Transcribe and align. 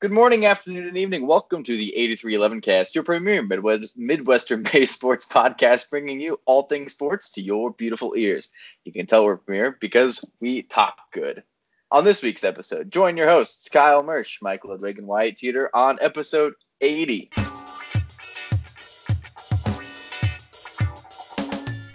Good 0.00 0.12
morning, 0.12 0.46
afternoon, 0.46 0.86
and 0.86 0.96
evening. 0.96 1.26
Welcome 1.26 1.64
to 1.64 1.76
the 1.76 1.92
8311 1.96 2.60
Cast, 2.60 2.94
your 2.94 3.02
premier 3.02 3.42
Midwest, 3.42 3.98
Midwestern 3.98 4.62
based 4.72 4.94
sports 4.94 5.26
podcast, 5.26 5.90
bringing 5.90 6.20
you 6.20 6.38
all 6.44 6.62
things 6.62 6.92
sports 6.92 7.30
to 7.30 7.40
your 7.42 7.72
beautiful 7.72 8.14
ears. 8.16 8.50
You 8.84 8.92
can 8.92 9.06
tell 9.06 9.24
we're 9.24 9.38
premier 9.38 9.76
because 9.80 10.24
we 10.38 10.62
talk 10.62 10.96
good. 11.12 11.42
On 11.90 12.04
this 12.04 12.22
week's 12.22 12.44
episode, 12.44 12.92
join 12.92 13.16
your 13.16 13.28
hosts, 13.28 13.70
Kyle 13.70 14.04
Mersch, 14.04 14.40
Michael 14.40 14.70
Ludwig, 14.70 14.98
and 14.98 15.08
Wyatt 15.08 15.36
Teeter 15.36 15.68
on 15.74 15.98
episode 16.00 16.54
80. 16.80 17.32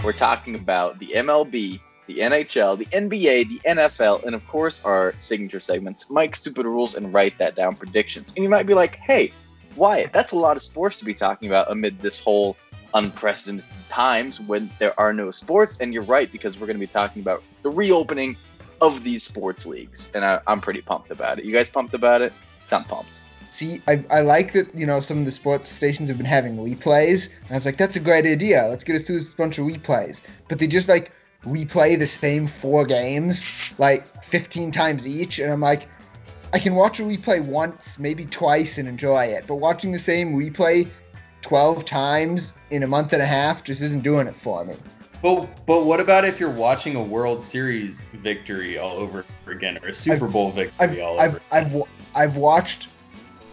We're 0.03 0.11
talking 0.11 0.55
about 0.55 0.99
the 0.99 1.13
MLB, 1.15 1.79
the 2.05 2.19
NHL, 2.19 2.77
the 2.77 2.85
NBA, 2.85 3.47
the 3.49 3.59
NFL, 3.65 4.23
and 4.23 4.35
of 4.35 4.47
course 4.47 4.83
our 4.85 5.13
signature 5.19 5.59
segments, 5.59 6.09
Mike 6.09 6.35
Stupid 6.35 6.65
Rules 6.65 6.95
and 6.95 7.13
Write 7.13 7.37
That 7.37 7.55
Down 7.55 7.75
Predictions. 7.75 8.33
And 8.35 8.43
you 8.43 8.49
might 8.49 8.65
be 8.65 8.73
like, 8.73 8.95
hey, 8.95 9.31
Wyatt, 9.75 10.13
that's 10.13 10.33
a 10.33 10.37
lot 10.37 10.57
of 10.57 10.63
sports 10.63 10.99
to 10.99 11.05
be 11.05 11.13
talking 11.13 11.47
about 11.47 11.71
amid 11.71 11.99
this 11.99 12.23
whole 12.23 12.57
unprecedented 12.93 13.65
times 13.89 14.39
when 14.39 14.69
there 14.79 14.97
are 14.99 15.13
no 15.13 15.31
sports. 15.31 15.79
And 15.79 15.93
you're 15.93 16.03
right, 16.03 16.31
because 16.31 16.59
we're 16.59 16.67
going 16.67 16.77
to 16.77 16.85
be 16.85 16.87
talking 16.87 17.21
about 17.21 17.43
the 17.61 17.71
reopening 17.71 18.35
of 18.81 19.03
these 19.03 19.23
sports 19.23 19.65
leagues. 19.65 20.11
And 20.13 20.23
I, 20.23 20.41
am 20.47 20.61
pretty 20.61 20.81
pumped 20.81 21.11
about 21.11 21.39
it. 21.39 21.45
You 21.45 21.51
guys 21.51 21.69
pumped 21.69 21.93
about 21.93 22.21
it? 22.21 22.33
I'm 22.71 22.83
pumped. 22.83 23.11
See, 23.49 23.81
I, 23.87 24.03
I 24.09 24.21
like 24.21 24.53
that, 24.53 24.73
you 24.73 24.87
know, 24.87 24.99
some 24.99 25.19
of 25.19 25.25
the 25.25 25.31
sports 25.31 25.69
stations 25.71 26.09
have 26.09 26.17
been 26.17 26.25
having 26.25 26.57
replays. 26.57 27.31
And 27.43 27.51
I 27.51 27.53
was 27.53 27.65
like, 27.65 27.77
that's 27.77 27.95
a 27.95 27.99
great 27.99 28.25
idea. 28.25 28.65
Let's 28.67 28.83
get 28.83 28.95
us 28.95 29.03
through 29.03 29.17
this 29.19 29.29
bunch 29.29 29.59
of 29.59 29.67
replays. 29.67 30.23
But 30.47 30.57
they 30.57 30.65
just 30.65 30.89
like 30.89 31.11
replay 31.43 31.99
the 31.99 32.07
same 32.07 32.47
four 32.47 32.85
games 32.85 33.77
like 33.77 34.05
15 34.05 34.71
times 34.71 35.07
each. 35.07 35.39
And 35.39 35.51
I'm 35.51 35.61
like, 35.61 35.87
I 36.51 36.59
can 36.59 36.75
watch 36.75 36.99
a 36.99 37.03
replay 37.03 37.43
once, 37.43 37.99
maybe 37.99 38.25
twice, 38.25 38.77
and 38.77 38.87
enjoy 38.87 39.25
it. 39.25 39.45
But 39.47 39.55
watching 39.55 39.91
the 39.91 39.99
same 39.99 40.33
replay 40.33 40.89
12 41.41 41.85
times 41.85 42.53
in 42.69 42.83
a 42.83 42.87
month 42.87 43.13
and 43.13 43.21
a 43.21 43.25
half 43.25 43.63
just 43.63 43.81
isn't 43.81 44.03
doing 44.03 44.27
it 44.27 44.35
for 44.35 44.63
me. 44.63 44.75
But 45.21 45.65
but 45.65 45.85
what 45.85 46.01
about 46.01 46.25
if 46.25 46.39
you're 46.39 46.49
watching 46.49 46.95
a 46.95 47.01
World 47.01 47.41
Series 47.41 48.01
victory 48.13 48.77
all 48.77 48.97
over 48.97 49.25
again 49.47 49.77
or 49.81 49.89
a 49.89 49.93
Super 49.93 50.27
Bowl 50.27 50.49
I've, 50.49 50.55
victory 50.55 51.01
I've, 51.01 51.07
all 51.07 51.19
I've, 51.19 51.29
over? 51.29 51.41
I've, 51.51 51.75
I've, 51.75 51.83
I've 52.13 52.35
watched 52.35 52.89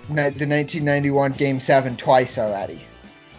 the 0.09 0.15
1991 0.15 1.33
Game 1.33 1.61
7 1.61 1.97
twice 1.97 2.39
already. 2.39 2.85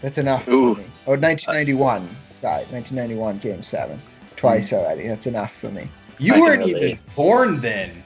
That's 0.01 0.17
enough 0.17 0.47
Ooh. 0.47 0.75
for 0.75 0.81
me. 0.81 0.87
Oh, 1.07 1.17
1991. 1.17 2.07
Sorry, 2.33 2.63
1991 2.71 3.37
Game 3.39 3.61
7 3.61 4.01
twice 4.41 4.73
already. 4.73 5.07
That's 5.07 5.27
enough 5.27 5.53
for 5.53 5.69
me. 5.69 5.83
You 6.17 6.33
I 6.33 6.39
weren't 6.39 6.67
even 6.67 6.97
born 7.15 7.61
then. 7.61 8.03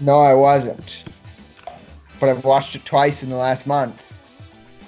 No, 0.00 0.18
I 0.18 0.34
wasn't. 0.34 1.04
But 2.18 2.28
I've 2.28 2.44
watched 2.44 2.74
it 2.74 2.84
twice 2.84 3.22
in 3.22 3.30
the 3.30 3.36
last 3.36 3.68
month. 3.68 4.02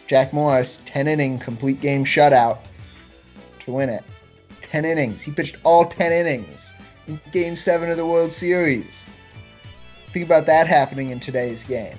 Jack 0.09 0.33
Morris, 0.33 0.81
10 0.87 1.07
inning 1.07 1.39
complete 1.39 1.81
game 1.81 2.05
shutout 2.05 2.59
to 3.61 3.73
win 3.73 3.91
it. 3.91 4.03
10 4.63 4.85
innings. 4.85 5.23
He 5.23 5.31
pitched 5.31 5.57
all 5.63 5.85
10 5.85 6.13
innings 6.13 6.75
in 7.07 7.21
game 7.31 7.55
7 7.55 7.89
of 7.89 7.97
the 7.97 8.07
World 8.07 8.33
Series. 8.33 9.07
Think 10.13 10.27
about 10.27 10.47
that 10.47 10.67
happening 10.67 11.11
in 11.11 11.21
today's 11.21 11.63
game. 11.63 11.97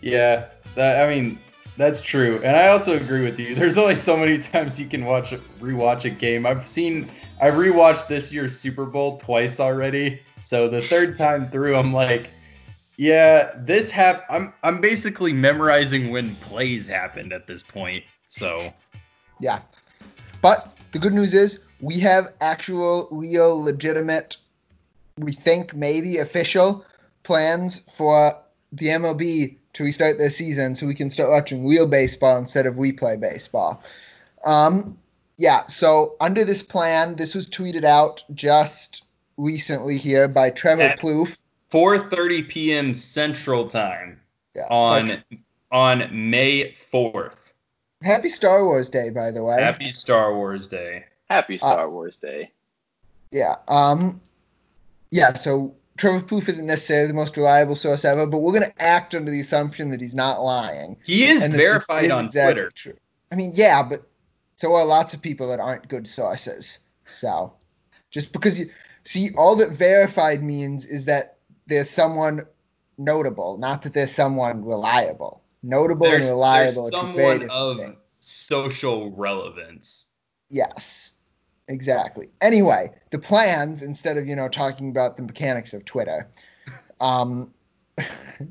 Yeah, 0.00 0.46
that, 0.76 1.02
I 1.02 1.12
mean, 1.12 1.40
that's 1.76 2.02
true. 2.02 2.40
And 2.44 2.54
I 2.54 2.68
also 2.68 2.96
agree 2.96 3.24
with 3.24 3.40
you. 3.40 3.54
There's 3.56 3.78
only 3.78 3.96
so 3.96 4.16
many 4.16 4.38
times 4.52 4.78
you 4.78 4.86
can 4.86 5.04
watch 5.04 5.32
rewatch 5.58 6.04
a 6.04 6.10
game. 6.10 6.46
I've 6.46 6.68
seen 6.68 7.08
I 7.42 7.50
rewatched 7.50 8.06
this 8.06 8.32
year's 8.32 8.56
Super 8.56 8.86
Bowl 8.86 9.18
twice 9.18 9.58
already. 9.58 10.22
So 10.40 10.68
the 10.68 10.80
third 10.80 11.18
time 11.18 11.46
through, 11.46 11.74
I'm 11.74 11.92
like, 11.92 12.30
yeah, 12.96 13.50
this 13.56 13.90
hap. 13.90 14.24
I'm 14.30 14.54
I'm 14.62 14.80
basically 14.80 15.32
memorizing 15.32 16.12
when 16.12 16.36
plays 16.36 16.86
happened 16.86 17.32
at 17.32 17.48
this 17.48 17.60
point. 17.64 18.04
So 18.28 18.72
yeah, 19.40 19.58
but 20.40 20.72
the 20.92 21.00
good 21.00 21.14
news 21.14 21.34
is 21.34 21.58
we 21.80 21.98
have 21.98 22.32
actual, 22.40 23.08
real, 23.10 23.60
legitimate. 23.60 24.36
We 25.18 25.32
think 25.32 25.74
maybe 25.74 26.18
official 26.18 26.84
plans 27.24 27.80
for 27.80 28.34
the 28.70 28.86
MLB 28.86 29.56
to 29.72 29.82
restart 29.82 30.16
their 30.16 30.30
season, 30.30 30.76
so 30.76 30.86
we 30.86 30.94
can 30.94 31.10
start 31.10 31.28
watching 31.28 31.66
real 31.66 31.88
baseball 31.88 32.38
instead 32.38 32.66
of 32.66 32.78
we 32.78 32.92
play 32.92 33.16
baseball. 33.16 33.82
Um, 34.44 34.96
yeah, 35.36 35.66
so 35.66 36.16
under 36.20 36.44
this 36.44 36.62
plan, 36.62 37.16
this 37.16 37.34
was 37.34 37.48
tweeted 37.48 37.84
out 37.84 38.24
just 38.34 39.04
recently 39.36 39.98
here 39.98 40.28
by 40.28 40.50
Trevor 40.50 40.82
At 40.82 41.00
Plouffe. 41.00 41.38
4:30 41.72 42.48
p.m. 42.48 42.94
Central 42.94 43.68
Time 43.68 44.20
yeah, 44.54 44.66
on 44.68 45.08
like, 45.08 45.24
on 45.70 46.30
May 46.30 46.74
4th. 46.92 47.36
Happy 48.02 48.28
Star 48.28 48.64
Wars 48.64 48.90
Day, 48.90 49.10
by 49.10 49.30
the 49.30 49.42
way. 49.42 49.60
Happy 49.60 49.92
Star 49.92 50.34
Wars 50.34 50.66
Day. 50.66 51.04
Happy 51.30 51.56
Star 51.56 51.86
uh, 51.86 51.88
Wars 51.88 52.18
Day. 52.18 52.50
Yeah. 53.30 53.54
Um. 53.68 54.20
Yeah. 55.10 55.34
So 55.34 55.74
Trevor 55.96 56.20
Plouffe 56.20 56.48
isn't 56.50 56.66
necessarily 56.66 57.08
the 57.08 57.14
most 57.14 57.36
reliable 57.36 57.74
source 57.74 58.04
ever, 58.04 58.26
but 58.26 58.38
we're 58.38 58.52
gonna 58.52 58.66
act 58.78 59.14
under 59.14 59.30
the 59.30 59.40
assumption 59.40 59.90
that 59.90 60.00
he's 60.00 60.14
not 60.14 60.42
lying. 60.42 60.98
He 61.04 61.24
is 61.24 61.42
verified 61.44 62.04
is 62.04 62.10
on 62.10 62.26
exactly 62.26 62.54
Twitter. 62.54 62.70
True. 62.74 62.96
I 63.30 63.36
mean, 63.36 63.52
yeah, 63.54 63.82
but 63.82 64.02
so 64.62 64.76
are 64.76 64.84
lots 64.84 65.12
of 65.12 65.20
people 65.20 65.48
that 65.48 65.58
aren't 65.58 65.88
good 65.88 66.06
sources. 66.06 66.78
So 67.04 67.54
just 68.12 68.32
because 68.32 68.60
you 68.60 68.70
see, 69.02 69.30
all 69.36 69.56
that 69.56 69.72
verified 69.72 70.40
means 70.40 70.86
is 70.86 71.06
that 71.06 71.38
there's 71.66 71.90
someone 71.90 72.42
notable, 72.96 73.58
not 73.58 73.82
that 73.82 73.92
there's 73.92 74.12
someone 74.12 74.64
reliable. 74.64 75.42
Notable 75.64 76.06
there's, 76.06 76.28
and 76.28 76.36
reliable 76.36 76.90
there's 76.90 77.00
someone 77.00 77.48
of 77.50 77.76
things. 77.80 77.96
social 78.12 79.10
relevance. 79.10 80.06
Yes, 80.48 81.16
exactly. 81.66 82.28
Anyway, 82.40 82.92
the 83.10 83.18
plans 83.18 83.82
instead 83.82 84.16
of 84.16 84.28
you 84.28 84.36
know 84.36 84.48
talking 84.48 84.90
about 84.90 85.16
the 85.16 85.24
mechanics 85.24 85.74
of 85.74 85.84
Twitter. 85.84 86.30
Um, 87.00 87.52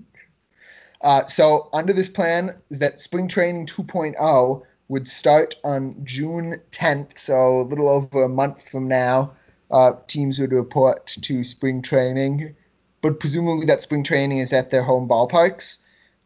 uh, 1.01 1.25
so 1.27 1.69
under 1.71 1.93
this 1.93 2.09
plan 2.09 2.61
is 2.69 2.79
that 2.79 2.99
spring 2.99 3.29
training 3.29 3.67
2.0 3.67 4.63
would 4.91 5.07
start 5.07 5.55
on 5.63 5.95
June 6.03 6.59
10th, 6.73 7.17
so 7.17 7.61
a 7.61 7.63
little 7.63 7.87
over 7.87 8.23
a 8.23 8.27
month 8.27 8.67
from 8.67 8.89
now. 8.89 9.31
Uh, 9.71 9.93
teams 10.05 10.37
would 10.37 10.51
report 10.51 11.07
to 11.07 11.45
spring 11.45 11.81
training, 11.81 12.57
but 13.01 13.17
presumably 13.17 13.67
that 13.67 13.81
spring 13.81 14.03
training 14.03 14.39
is 14.39 14.51
at 14.51 14.69
their 14.69 14.83
home 14.83 15.07
ballparks. 15.07 15.77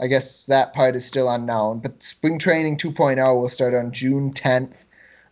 I 0.02 0.08
guess 0.08 0.46
that 0.46 0.74
part 0.74 0.96
is 0.96 1.06
still 1.06 1.30
unknown. 1.30 1.82
But 1.82 2.02
spring 2.02 2.40
training 2.40 2.78
2.0 2.78 3.40
will 3.40 3.50
start 3.50 3.76
on 3.76 3.92
June 3.92 4.34
10th. 4.34 4.88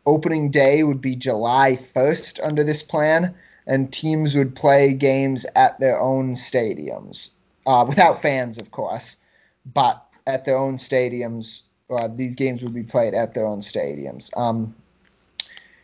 Opening 0.05 0.51
day 0.51 0.83
would 0.83 1.01
be 1.01 1.15
July 1.15 1.79
1st 1.95 2.39
under 2.45 2.63
this 2.63 2.83
plan, 2.83 3.33
and 3.65 3.91
teams 3.91 4.35
would 4.35 4.55
play 4.55 4.93
games 4.93 5.47
at 5.55 5.79
their 5.79 5.99
own 5.99 6.35
stadiums, 6.35 7.33
uh, 7.65 7.83
without 7.89 8.21
fans, 8.21 8.59
of 8.59 8.69
course, 8.69 9.17
but 9.65 10.05
at 10.27 10.45
their 10.45 10.55
own 10.55 10.77
stadiums 10.77 11.63
uh, 11.89 12.07
these 12.07 12.35
games 12.35 12.63
would 12.63 12.73
be 12.73 12.83
played 12.83 13.13
at 13.13 13.33
their 13.33 13.45
own 13.45 13.59
stadiums. 13.59 14.35
Um, 14.37 14.75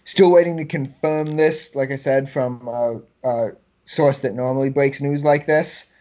still 0.04 0.32
waiting 0.32 0.58
to 0.58 0.66
confirm 0.66 1.36
this, 1.36 1.76
like 1.76 1.92
I 1.92 1.96
said, 1.96 2.30
from 2.30 2.68
a, 2.68 3.02
a 3.24 3.50
source 3.86 4.20
that 4.20 4.34
normally 4.34 4.70
breaks 4.70 5.02
news 5.02 5.24
like 5.24 5.46
this. 5.46 5.94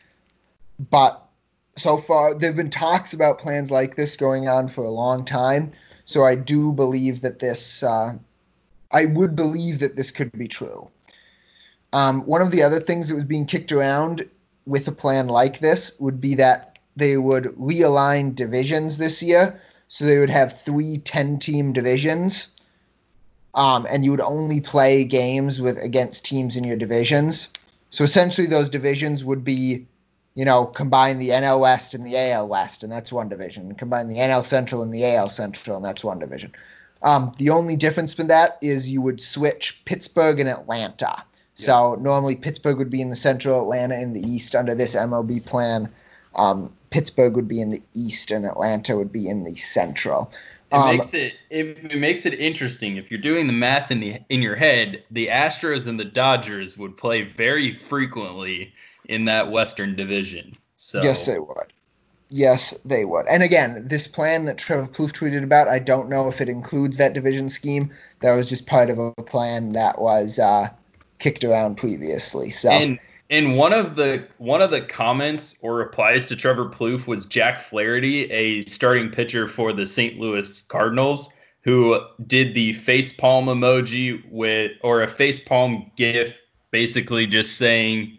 But 0.79 1.23
so 1.77 1.99
far, 1.99 2.35
there 2.35 2.51
have 2.51 2.57
been 2.57 2.71
talks 2.71 3.13
about 3.13 3.39
plans 3.39 3.71
like 3.71 3.97
this 3.97 4.17
going 4.17 4.49
on 4.49 4.69
for 4.69 4.85
a 4.85 4.91
long 4.91 5.25
time. 5.25 5.73
So 6.05 6.25
I 6.25 6.37
do 6.37 6.73
believe 6.73 7.23
that 7.23 7.39
this, 7.39 7.83
uh, 7.83 8.15
I 8.91 9.05
would 9.05 9.37
believe 9.37 9.81
that 9.81 9.97
this 9.97 10.11
could 10.11 10.33
be 10.33 10.49
true. 10.49 10.91
Um, 11.93 12.23
one 12.23 12.43
of 12.43 12.51
the 12.51 12.63
other 12.63 12.81
things 12.81 13.09
that 13.09 13.15
was 13.15 13.25
being 13.25 13.47
kicked 13.47 13.73
around 13.73 14.29
with 14.67 14.87
a 14.89 14.93
plan 14.93 15.29
like 15.29 15.59
this 15.59 15.99
would 15.99 16.21
be 16.21 16.37
that 16.37 16.79
they 16.97 17.17
would 17.17 17.45
realign 17.45 18.35
divisions 18.35 18.99
this 18.99 19.23
year 19.23 19.61
so 19.89 20.05
they 20.05 20.19
would 20.19 20.31
have 20.31 20.61
three 20.63 20.99
10 20.99 21.39
team 21.39 21.73
divisions. 21.73 22.55
Um, 23.55 23.87
and 23.91 24.05
you 24.05 24.11
would 24.11 24.21
only 24.21 24.61
play 24.61 25.05
games 25.05 25.61
with 25.61 25.79
against 25.79 26.25
teams 26.27 26.57
in 26.57 26.65
your 26.65 26.77
divisions. 26.77 27.49
So 27.91 28.05
essentially, 28.05 28.47
those 28.47 28.69
divisions 28.69 29.25
would 29.25 29.43
be, 29.43 29.87
you 30.35 30.45
know, 30.45 30.67
combine 30.67 31.19
the 31.19 31.31
NL 31.31 31.61
West 31.61 31.95
and 31.95 32.07
the 32.07 32.17
AL 32.17 32.49
West, 32.49 32.85
and 32.85 32.93
that's 32.93 33.11
one 33.11 33.31
division. 33.31 33.75
Combine 33.75 34.09
the 34.09 34.19
NL 34.19 34.45
Central 34.45 34.83
and 34.83 34.93
the 34.93 35.05
AL 35.07 35.31
Central, 35.31 35.77
and 35.77 35.85
that's 35.85 36.05
one 36.05 36.19
division. 36.19 36.53
Um, 37.03 37.33
the 37.39 37.51
only 37.51 37.77
difference 37.77 38.13
from 38.13 38.29
that 38.29 38.59
is 38.61 38.91
you 38.91 39.01
would 39.01 39.21
switch 39.21 39.83
Pittsburgh 39.85 40.39
and 40.41 40.49
Atlanta. 40.49 41.15
Yep. 41.57 41.67
So 41.67 41.95
normally 41.95 42.37
Pittsburgh 42.37 42.77
would 42.79 42.91
be 42.91 43.01
in 43.01 43.11
the 43.11 43.17
Central, 43.17 43.63
Atlanta 43.63 43.99
in 43.99 44.13
the 44.13 44.21
East 44.21 44.55
under 44.55 44.75
this 44.75 44.95
MLB 44.95 45.45
plan. 45.45 45.89
Um, 46.35 46.73
Pittsburgh 46.91 47.37
would 47.37 47.49
be 47.49 47.61
in 47.61 47.71
the 47.71 47.83
east 47.95 48.31
and 48.31 48.47
Atlanta 48.47 48.97
would 48.97 49.13
be 49.13 49.29
in 49.29 49.45
the 49.45 49.55
central. 49.55 50.33
It 50.71 50.77
um, 50.77 50.97
makes 50.97 51.15
it, 51.15 51.35
it, 51.51 51.93
it 51.93 51.99
makes 51.99 52.27
it 52.27 52.35
interesting. 52.35 52.97
If 52.97 53.11
you're 53.11 53.21
doing 53.21 53.47
the 53.47 53.53
math 53.53 53.91
in 53.91 54.01
the 54.01 54.21
in 54.29 54.43
your 54.43 54.57
head, 54.57 55.03
the 55.11 55.29
Astros 55.29 55.87
and 55.87 55.99
the 55.99 56.05
Dodgers 56.05 56.77
would 56.77 56.97
play 56.97 57.23
very 57.23 57.79
frequently 57.89 58.75
in 59.05 59.25
that 59.27 59.51
Western 59.51 59.97
Division. 59.97 60.57
So 60.77 61.03
yes, 61.03 61.27
they 61.27 61.39
would. 61.39 61.73
Yes, 62.31 62.73
they 62.85 63.07
would. 63.07 63.27
And 63.27 63.43
again, 63.43 63.89
this 63.89 64.07
plan 64.07 64.45
that 64.45 64.59
Trevor 64.59 64.87
Plouffe 64.87 65.13
tweeted 65.13 65.43
about, 65.43 65.67
I 65.69 65.79
don't 65.79 66.11
know 66.11 66.29
if 66.29 66.43
it 66.43 66.51
includes 66.51 66.99
that 66.99 67.15
division 67.15 67.49
scheme. 67.49 67.91
That 68.21 68.37
was 68.37 68.47
just 68.47 68.67
part 68.67 68.91
of 68.91 68.99
a 68.99 69.13
plan 69.13 69.73
that 69.73 69.99
was 69.99 70.39
uh, 70.39 70.69
kicked 71.19 71.45
around 71.45 71.77
previously. 71.77 72.51
So. 72.51 72.71
And 72.71 72.99
in 73.29 73.57
one 73.57 73.73
of 73.73 73.97
the 73.97 74.27
one 74.39 74.63
of 74.63 74.71
the 74.71 74.81
comments 74.81 75.57
or 75.61 75.75
replies 75.75 76.27
to 76.27 76.37
Trevor 76.37 76.71
Plouffe 76.71 77.07
was 77.07 77.27
Jack 77.27 77.61
Flaherty, 77.61 78.31
a 78.31 78.63
starting 78.63 79.11
pitcher 79.11 79.47
for 79.47 79.73
the 79.73 79.85
St. 79.85 80.19
Louis 80.19 80.63
Cardinals, 80.63 81.29
who 81.63 82.01
did 82.27 82.55
the 82.55 82.73
face 82.73 83.13
palm 83.13 83.47
emoji 83.47 84.23
with 84.31 84.73
or 84.83 85.03
a 85.03 85.09
face 85.09 85.39
palm 85.39 85.91
gif, 85.97 86.35
basically 86.71 87.27
just 87.27 87.59
saying 87.59 88.19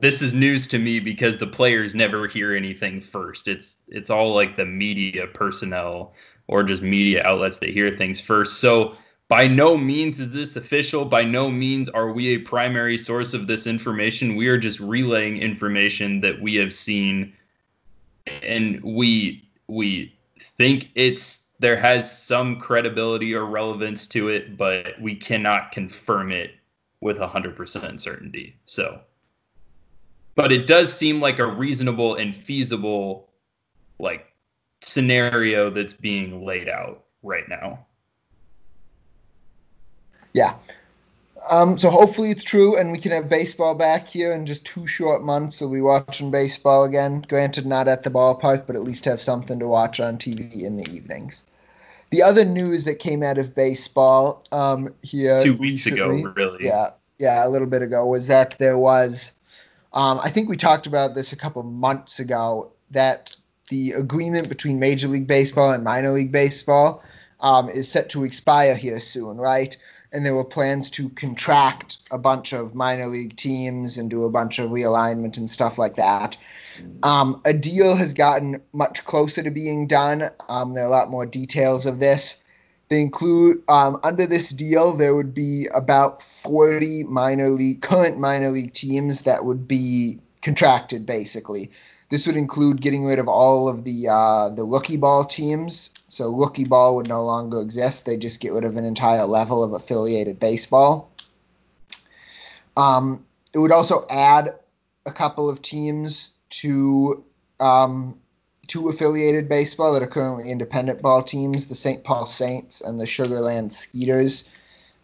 this 0.00 0.22
is 0.22 0.32
news 0.32 0.68
to 0.68 0.78
me 0.78 1.00
because 1.00 1.38
the 1.38 1.46
players 1.46 1.94
never 1.94 2.28
hear 2.28 2.54
anything 2.54 3.00
first. 3.00 3.48
It's 3.48 3.78
it's 3.88 4.10
all 4.10 4.34
like 4.34 4.56
the 4.56 4.66
media 4.66 5.26
personnel 5.26 6.14
or 6.46 6.62
just 6.62 6.82
media 6.82 7.24
outlets 7.24 7.58
that 7.58 7.70
hear 7.70 7.90
things 7.90 8.20
first. 8.20 8.60
So 8.60 8.96
by 9.28 9.46
no 9.46 9.76
means 9.76 10.20
is 10.20 10.32
this 10.32 10.56
official. 10.56 11.04
By 11.04 11.24
no 11.24 11.50
means 11.50 11.88
are 11.88 12.12
we 12.12 12.34
a 12.34 12.38
primary 12.38 12.96
source 12.96 13.34
of 13.34 13.46
this 13.46 13.66
information. 13.66 14.36
We 14.36 14.48
are 14.48 14.58
just 14.58 14.80
relaying 14.80 15.38
information 15.38 16.20
that 16.22 16.40
we 16.40 16.54
have 16.56 16.72
seen 16.72 17.34
and 18.42 18.82
we 18.82 19.48
we 19.68 20.14
think 20.38 20.90
it's 20.94 21.46
there 21.60 21.76
has 21.76 22.16
some 22.16 22.60
credibility 22.60 23.34
or 23.34 23.44
relevance 23.44 24.06
to 24.06 24.28
it, 24.28 24.56
but 24.56 25.00
we 25.00 25.16
cannot 25.16 25.72
confirm 25.72 26.30
it 26.30 26.52
with 27.00 27.18
100% 27.18 28.00
certainty. 28.00 28.56
So 28.64 29.00
but 30.38 30.52
it 30.52 30.68
does 30.68 30.96
seem 30.96 31.20
like 31.20 31.40
a 31.40 31.46
reasonable 31.46 32.14
and 32.14 32.34
feasible 32.34 33.28
like 33.98 34.32
scenario 34.80 35.68
that's 35.68 35.92
being 35.92 36.44
laid 36.44 36.68
out 36.68 37.04
right 37.24 37.48
now. 37.48 37.86
Yeah. 40.38 40.54
Um, 41.50 41.78
so 41.78 41.90
hopefully 41.90 42.30
it's 42.30 42.44
true, 42.44 42.76
and 42.76 42.92
we 42.92 42.98
can 42.98 43.10
have 43.10 43.28
baseball 43.28 43.74
back 43.74 44.06
here 44.06 44.32
in 44.32 44.46
just 44.46 44.64
two 44.64 44.86
short 44.86 45.24
months. 45.24 45.60
We'll 45.60 45.72
be 45.72 45.80
watching 45.80 46.30
baseball 46.30 46.84
again. 46.84 47.24
Granted, 47.26 47.66
not 47.66 47.88
at 47.88 48.04
the 48.04 48.10
ballpark, 48.10 48.64
but 48.66 48.76
at 48.76 48.82
least 48.82 49.06
have 49.06 49.20
something 49.20 49.58
to 49.58 49.66
watch 49.66 49.98
on 49.98 50.18
TV 50.18 50.62
in 50.62 50.76
the 50.76 50.88
evenings. 50.94 51.42
The 52.10 52.22
other 52.22 52.44
news 52.44 52.84
that 52.84 53.00
came 53.00 53.24
out 53.24 53.38
of 53.38 53.54
baseball 53.54 54.44
um, 54.52 54.94
here 55.02 55.42
two 55.42 55.54
weeks 55.54 55.86
recently, 55.86 56.20
ago, 56.20 56.32
really, 56.36 56.66
yeah, 56.66 56.90
yeah, 57.18 57.44
a 57.44 57.48
little 57.48 57.66
bit 57.66 57.82
ago, 57.82 58.06
was 58.06 58.28
that 58.28 58.56
there 58.58 58.78
was 58.78 59.32
um, 59.92 60.20
I 60.22 60.30
think 60.30 60.48
we 60.48 60.56
talked 60.56 60.86
about 60.86 61.16
this 61.16 61.32
a 61.32 61.36
couple 61.36 61.64
months 61.64 62.20
ago 62.20 62.70
that 62.92 63.36
the 63.70 63.92
agreement 63.92 64.48
between 64.48 64.78
Major 64.78 65.08
League 65.08 65.26
Baseball 65.26 65.72
and 65.72 65.82
minor 65.82 66.10
league 66.10 66.32
baseball 66.32 67.02
um, 67.40 67.68
is 67.68 67.90
set 67.90 68.10
to 68.10 68.24
expire 68.24 68.74
here 68.74 69.00
soon, 69.00 69.36
right? 69.38 69.76
And 70.12 70.24
there 70.24 70.34
were 70.34 70.44
plans 70.44 70.90
to 70.90 71.10
contract 71.10 71.98
a 72.10 72.18
bunch 72.18 72.52
of 72.52 72.74
minor 72.74 73.06
league 73.06 73.36
teams 73.36 73.98
and 73.98 74.08
do 74.08 74.24
a 74.24 74.30
bunch 74.30 74.58
of 74.58 74.70
realignment 74.70 75.36
and 75.36 75.50
stuff 75.50 75.78
like 75.78 75.96
that. 75.96 76.38
Um, 77.02 77.40
a 77.44 77.52
deal 77.52 77.94
has 77.94 78.14
gotten 78.14 78.62
much 78.72 79.04
closer 79.04 79.42
to 79.42 79.50
being 79.50 79.86
done. 79.86 80.30
Um, 80.48 80.74
there 80.74 80.84
are 80.84 80.86
a 80.86 80.90
lot 80.90 81.10
more 81.10 81.26
details 81.26 81.86
of 81.86 81.98
this. 81.98 82.42
They 82.88 83.02
include 83.02 83.62
um, 83.68 84.00
under 84.02 84.26
this 84.26 84.48
deal 84.48 84.92
there 84.92 85.14
would 85.14 85.34
be 85.34 85.66
about 85.66 86.22
40 86.22 87.04
minor 87.04 87.50
league 87.50 87.82
current 87.82 88.18
minor 88.18 88.50
league 88.50 88.72
teams 88.72 89.22
that 89.22 89.44
would 89.44 89.68
be 89.68 90.20
contracted 90.40 91.04
basically. 91.04 91.70
This 92.10 92.26
would 92.26 92.36
include 92.36 92.80
getting 92.80 93.04
rid 93.04 93.18
of 93.18 93.28
all 93.28 93.68
of 93.68 93.84
the 93.84 94.08
uh, 94.08 94.48
the 94.48 94.64
rookie 94.64 94.96
ball 94.96 95.24
teams. 95.26 95.90
So 96.18 96.34
rookie 96.34 96.64
ball 96.64 96.96
would 96.96 97.08
no 97.08 97.24
longer 97.24 97.60
exist. 97.60 98.04
They 98.04 98.16
just 98.16 98.40
get 98.40 98.52
rid 98.52 98.64
of 98.64 98.76
an 98.76 98.84
entire 98.84 99.24
level 99.24 99.62
of 99.62 99.72
affiliated 99.72 100.40
baseball. 100.40 101.12
Um, 102.76 103.24
it 103.52 103.58
would 103.60 103.70
also 103.70 104.04
add 104.10 104.56
a 105.06 105.12
couple 105.12 105.48
of 105.48 105.62
teams 105.62 106.32
to 106.50 107.24
um, 107.60 108.18
two 108.66 108.88
affiliated 108.88 109.48
baseball 109.48 109.92
that 109.92 110.02
are 110.02 110.08
currently 110.08 110.50
independent 110.50 111.02
ball 111.02 111.22
teams 111.22 111.68
the 111.68 111.76
St. 111.76 112.02
Paul 112.02 112.26
Saints 112.26 112.80
and 112.80 112.98
the 112.98 113.06
Sugar 113.06 113.38
Land 113.38 113.72
Skeeters, 113.72 114.48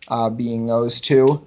uh, 0.09 0.31
being 0.31 0.67
those 0.67 1.01
two. 1.01 1.47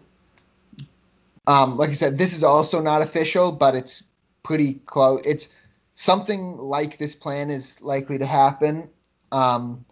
Um, 1.45 1.75
like 1.75 1.89
I 1.89 1.93
said, 1.93 2.17
this 2.17 2.37
is 2.37 2.43
also 2.43 2.81
not 2.81 3.01
official, 3.01 3.51
but 3.51 3.75
it's 3.75 4.01
pretty 4.43 4.75
close. 4.75 5.25
It's 5.25 5.49
something 5.95 6.57
like 6.57 6.97
this 6.97 7.15
plan 7.15 7.49
is 7.49 7.81
likely 7.81 8.19
to 8.19 8.25
happen. 8.25 8.91
Um, 9.31 9.85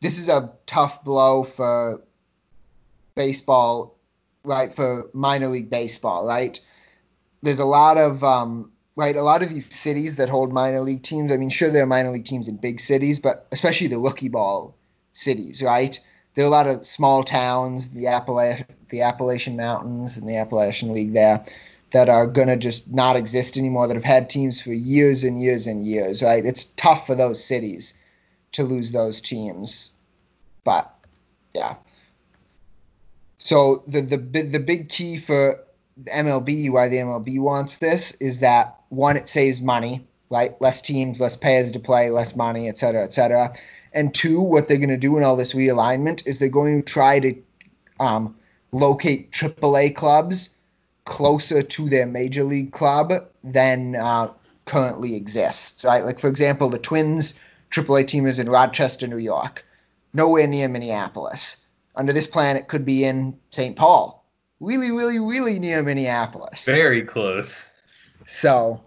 this 0.00 0.18
is 0.18 0.28
a 0.28 0.52
tough 0.66 1.04
blow 1.04 1.44
for 1.44 2.02
baseball, 3.14 3.96
right? 4.42 4.72
For 4.72 5.10
minor 5.12 5.48
league 5.48 5.70
baseball, 5.70 6.26
right? 6.26 6.58
There's 7.42 7.58
a 7.58 7.64
lot 7.64 7.98
of 7.98 8.22
um, 8.22 8.72
right? 8.96 9.16
A 9.16 9.22
lot 9.22 9.42
of 9.42 9.48
these 9.48 9.72
cities 9.74 10.16
that 10.16 10.28
hold 10.28 10.52
minor 10.52 10.80
league 10.80 11.02
teams, 11.02 11.32
I 11.32 11.36
mean, 11.36 11.50
sure, 11.50 11.70
there 11.70 11.82
are 11.82 11.86
minor 11.86 12.10
league 12.10 12.24
teams 12.24 12.48
in 12.48 12.56
big 12.56 12.80
cities, 12.80 13.18
but 13.18 13.46
especially 13.52 13.88
the 13.88 13.98
rookie 13.98 14.28
ball 14.28 14.76
cities, 15.12 15.62
right? 15.62 15.98
There 16.34 16.44
are 16.44 16.48
a 16.48 16.50
lot 16.50 16.66
of 16.66 16.86
small 16.86 17.22
towns, 17.22 17.90
the, 17.90 18.04
Appala- 18.04 18.66
the 18.90 19.02
Appalachian 19.02 19.56
Mountains 19.56 20.16
and 20.16 20.28
the 20.28 20.36
Appalachian 20.36 20.92
League 20.92 21.14
there, 21.14 21.44
that 21.92 22.08
are 22.08 22.26
going 22.26 22.48
to 22.48 22.56
just 22.56 22.92
not 22.92 23.16
exist 23.16 23.56
anymore, 23.56 23.86
that 23.86 23.94
have 23.94 24.04
had 24.04 24.28
teams 24.28 24.60
for 24.60 24.72
years 24.72 25.22
and 25.22 25.40
years 25.40 25.66
and 25.66 25.84
years, 25.84 26.22
right? 26.22 26.44
It's 26.44 26.64
tough 26.76 27.06
for 27.06 27.14
those 27.14 27.44
cities 27.44 27.94
to 28.54 28.64
lose 28.64 28.90
those 28.90 29.20
teams. 29.20 29.92
But, 30.64 30.92
yeah. 31.54 31.76
So 33.38 33.82
the, 33.86 34.00
the, 34.00 34.16
the 34.16 34.58
big 34.58 34.88
key 34.88 35.18
for 35.18 35.64
MLB, 36.02 36.70
why 36.70 36.88
the 36.88 36.96
MLB 36.96 37.38
wants 37.38 37.78
this, 37.78 38.12
is 38.12 38.40
that 38.40 38.80
one, 38.88 39.16
it 39.16 39.28
saves 39.28 39.60
money, 39.60 40.06
right? 40.30 40.58
Less 40.60 40.82
teams, 40.82 41.20
less 41.20 41.36
payers 41.36 41.72
to 41.72 41.80
play, 41.80 42.10
less 42.10 42.34
money, 42.34 42.68
et 42.68 42.78
cetera, 42.78 43.02
et 43.02 43.12
cetera. 43.12 43.54
And 43.92 44.12
two, 44.12 44.40
what 44.40 44.66
they're 44.66 44.78
going 44.78 44.88
to 44.88 44.96
do 44.96 45.16
in 45.18 45.24
all 45.24 45.36
this 45.36 45.54
realignment 45.54 46.26
is 46.26 46.38
they're 46.38 46.48
going 46.48 46.82
to 46.82 46.92
try 46.92 47.20
to 47.20 47.36
um, 48.00 48.36
locate 48.72 49.30
AAA 49.30 49.94
clubs 49.94 50.56
closer 51.04 51.62
to 51.62 51.88
their 51.88 52.06
major 52.06 52.44
league 52.44 52.72
club 52.72 53.12
than 53.44 53.94
uh, 53.94 54.32
currently 54.64 55.14
exists, 55.14 55.84
right? 55.84 56.04
Like, 56.04 56.18
for 56.18 56.28
example, 56.28 56.70
the 56.70 56.78
Twins 56.78 57.38
AAA 57.74 58.06
team 58.06 58.26
is 58.26 58.38
in 58.38 58.48
Rochester, 58.48 59.08
New 59.08 59.18
York, 59.18 59.64
nowhere 60.12 60.46
near 60.46 60.68
Minneapolis. 60.68 61.56
Under 61.96 62.12
this 62.12 62.26
plan, 62.26 62.56
it 62.56 62.68
could 62.68 62.84
be 62.84 63.04
in 63.04 63.38
St. 63.50 63.76
Paul, 63.76 64.24
really, 64.60 64.92
really, 64.92 65.18
really 65.18 65.58
near 65.58 65.82
Minneapolis. 65.82 66.64
Very 66.66 67.02
close. 67.02 67.70
So, 68.26 68.82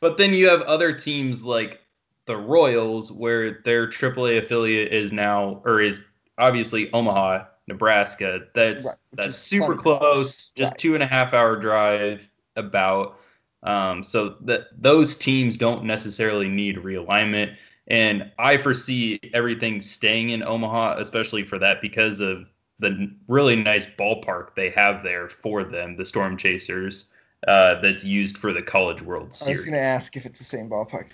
but 0.00 0.18
then 0.18 0.32
you 0.32 0.48
have 0.50 0.62
other 0.62 0.92
teams 0.92 1.44
like 1.44 1.80
the 2.26 2.36
Royals, 2.36 3.10
where 3.10 3.60
their 3.64 3.88
AAA 3.88 4.44
affiliate 4.44 4.92
is 4.92 5.12
now, 5.12 5.62
or 5.64 5.80
is 5.80 6.00
obviously 6.36 6.92
Omaha, 6.92 7.44
Nebraska. 7.66 8.40
That's 8.54 8.86
right, 8.86 8.94
that's 9.14 9.38
super 9.38 9.76
close, 9.76 9.98
close. 9.98 10.50
just 10.54 10.72
right. 10.72 10.78
two 10.78 10.94
and 10.94 11.02
a 11.02 11.06
half 11.06 11.34
hour 11.34 11.56
drive 11.56 12.28
about. 12.54 13.18
Um, 13.62 14.04
so 14.04 14.36
that 14.42 14.68
those 14.76 15.16
teams 15.16 15.56
don't 15.56 15.84
necessarily 15.84 16.48
need 16.48 16.76
realignment. 16.76 17.56
And 17.88 18.30
I 18.38 18.58
foresee 18.58 19.18
everything 19.32 19.80
staying 19.80 20.30
in 20.30 20.42
Omaha, 20.42 20.98
especially 20.98 21.44
for 21.44 21.58
that 21.58 21.80
because 21.80 22.20
of 22.20 22.50
the 22.78 23.10
really 23.26 23.56
nice 23.56 23.86
ballpark 23.86 24.54
they 24.54 24.70
have 24.70 25.02
there 25.02 25.28
for 25.28 25.64
them, 25.64 25.96
the 25.96 26.04
Storm 26.04 26.36
Chasers 26.36 27.06
uh, 27.46 27.80
that's 27.80 28.04
used 28.04 28.38
for 28.38 28.52
the 28.52 28.62
College 28.62 29.02
World 29.02 29.34
Series. 29.34 29.48
I 29.48 29.60
was 29.60 29.64
going 29.64 29.74
to 29.74 29.80
ask 29.80 30.16
if 30.16 30.26
it's 30.26 30.38
the 30.38 30.44
same 30.44 30.68
ballpark. 30.68 31.06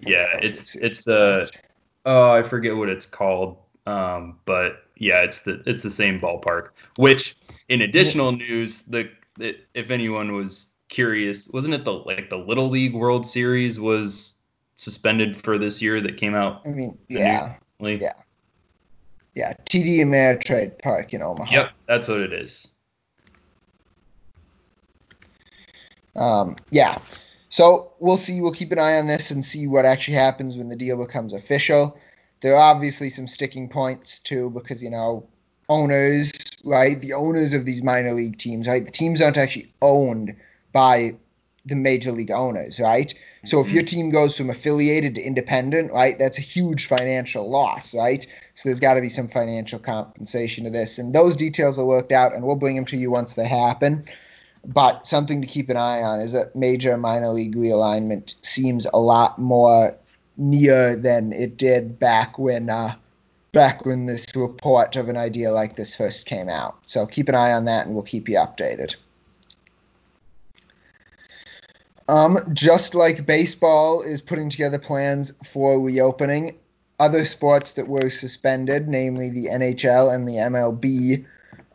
Yeah, 0.00 0.38
it's 0.40 0.74
it's 0.76 1.04
the 1.04 1.50
oh 2.06 2.30
I 2.32 2.42
forget 2.42 2.74
what 2.74 2.88
it's 2.88 3.04
called, 3.04 3.58
um, 3.86 4.38
but 4.46 4.84
yeah, 4.96 5.22
it's 5.22 5.40
the 5.40 5.62
it's 5.66 5.82
the 5.82 5.90
same 5.90 6.18
ballpark. 6.18 6.68
Which, 6.96 7.36
in 7.68 7.82
additional 7.82 8.32
news, 8.32 8.82
the, 8.82 9.10
the 9.36 9.56
if 9.74 9.90
anyone 9.90 10.32
was 10.32 10.68
curious, 10.88 11.48
wasn't 11.48 11.74
it 11.74 11.84
the 11.84 11.92
like 11.92 12.30
the 12.30 12.38
Little 12.38 12.70
League 12.70 12.94
World 12.94 13.26
Series 13.26 13.78
was 13.78 14.36
suspended 14.82 15.36
for 15.36 15.58
this 15.58 15.80
year 15.80 16.00
that 16.00 16.16
came 16.16 16.34
out? 16.34 16.62
I 16.66 16.70
mean, 16.70 16.98
yeah, 17.08 17.56
yeah, 17.78 18.12
yeah. 19.34 19.54
TD 19.64 19.98
Ameritrade 19.98 20.78
Park 20.80 21.14
in 21.14 21.22
Omaha. 21.22 21.52
Yep, 21.52 21.70
that's 21.86 22.08
what 22.08 22.20
it 22.20 22.32
is. 22.32 22.68
Um, 26.16 26.56
yeah. 26.70 26.98
So 27.48 27.92
we'll 28.00 28.16
see. 28.16 28.40
We'll 28.40 28.52
keep 28.52 28.72
an 28.72 28.78
eye 28.78 28.98
on 28.98 29.06
this 29.06 29.30
and 29.30 29.44
see 29.44 29.66
what 29.66 29.84
actually 29.84 30.14
happens 30.14 30.56
when 30.56 30.68
the 30.68 30.76
deal 30.76 30.96
becomes 30.96 31.32
official. 31.32 31.98
There 32.40 32.56
are 32.56 32.74
obviously 32.74 33.08
some 33.08 33.28
sticking 33.28 33.68
points 33.68 34.18
too, 34.18 34.50
because 34.50 34.82
you 34.82 34.90
know 34.90 35.28
owners, 35.68 36.32
right? 36.64 37.00
The 37.00 37.12
owners 37.12 37.52
of 37.52 37.64
these 37.64 37.82
minor 37.82 38.12
league 38.12 38.38
teams, 38.38 38.66
right? 38.66 38.84
The 38.84 38.90
teams 38.90 39.20
aren't 39.20 39.36
actually 39.36 39.72
owned 39.80 40.34
by 40.72 41.16
the 41.64 41.76
major 41.76 42.10
league 42.10 42.30
owners, 42.30 42.80
right? 42.80 43.14
So 43.44 43.60
if 43.60 43.70
your 43.70 43.84
team 43.84 44.10
goes 44.10 44.36
from 44.36 44.50
affiliated 44.50 45.16
to 45.16 45.22
independent, 45.22 45.92
right, 45.92 46.18
that's 46.18 46.38
a 46.38 46.42
huge 46.42 46.86
financial 46.86 47.48
loss, 47.48 47.94
right? 47.94 48.24
So 48.54 48.68
there's 48.68 48.80
got 48.80 48.94
to 48.94 49.00
be 49.00 49.08
some 49.08 49.28
financial 49.28 49.78
compensation 49.78 50.64
to 50.64 50.70
this, 50.70 50.98
and 50.98 51.14
those 51.14 51.36
details 51.36 51.78
are 51.78 51.84
worked 51.84 52.12
out, 52.12 52.34
and 52.34 52.44
we'll 52.44 52.56
bring 52.56 52.76
them 52.76 52.84
to 52.86 52.96
you 52.96 53.10
once 53.10 53.34
they 53.34 53.46
happen. 53.46 54.04
But 54.64 55.06
something 55.06 55.40
to 55.40 55.48
keep 55.48 55.70
an 55.70 55.76
eye 55.76 56.02
on 56.02 56.20
is 56.20 56.32
that 56.32 56.54
major 56.54 56.96
minor 56.96 57.28
league 57.28 57.56
realignment 57.56 58.36
seems 58.44 58.86
a 58.86 58.98
lot 58.98 59.38
more 59.38 59.96
near 60.36 60.96
than 60.96 61.32
it 61.32 61.56
did 61.56 61.98
back 61.98 62.38
when 62.38 62.70
uh, 62.70 62.94
back 63.52 63.84
when 63.84 64.06
this 64.06 64.26
report 64.34 64.96
of 64.96 65.08
an 65.08 65.16
idea 65.16 65.52
like 65.52 65.76
this 65.76 65.94
first 65.94 66.26
came 66.26 66.48
out. 66.48 66.78
So 66.86 67.06
keep 67.06 67.28
an 67.28 67.34
eye 67.34 67.52
on 67.52 67.66
that, 67.66 67.86
and 67.86 67.94
we'll 67.94 68.04
keep 68.04 68.28
you 68.28 68.36
updated. 68.36 68.94
Um, 72.08 72.38
just 72.52 72.94
like 72.94 73.26
baseball 73.26 74.02
is 74.02 74.20
putting 74.20 74.48
together 74.48 74.78
plans 74.78 75.32
for 75.44 75.80
reopening, 75.80 76.58
other 76.98 77.24
sports 77.24 77.74
that 77.74 77.88
were 77.88 78.10
suspended, 78.10 78.88
namely 78.88 79.30
the 79.30 79.46
NHL 79.46 80.14
and 80.14 80.28
the 80.28 80.34
MLB, 80.34 81.24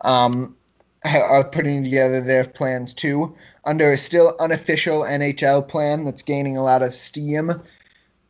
um, 0.02 0.56
are 1.04 1.44
putting 1.44 1.84
together 1.84 2.22
their 2.22 2.46
plans 2.46 2.94
too. 2.94 3.36
Under 3.64 3.92
a 3.92 3.98
still 3.98 4.36
unofficial 4.40 5.02
NHL 5.02 5.68
plan 5.68 6.06
that's 6.06 6.24
gaining 6.24 6.58
a 6.58 6.64
lot 6.64 6.82
of 6.82 6.96
steam, 6.96 7.52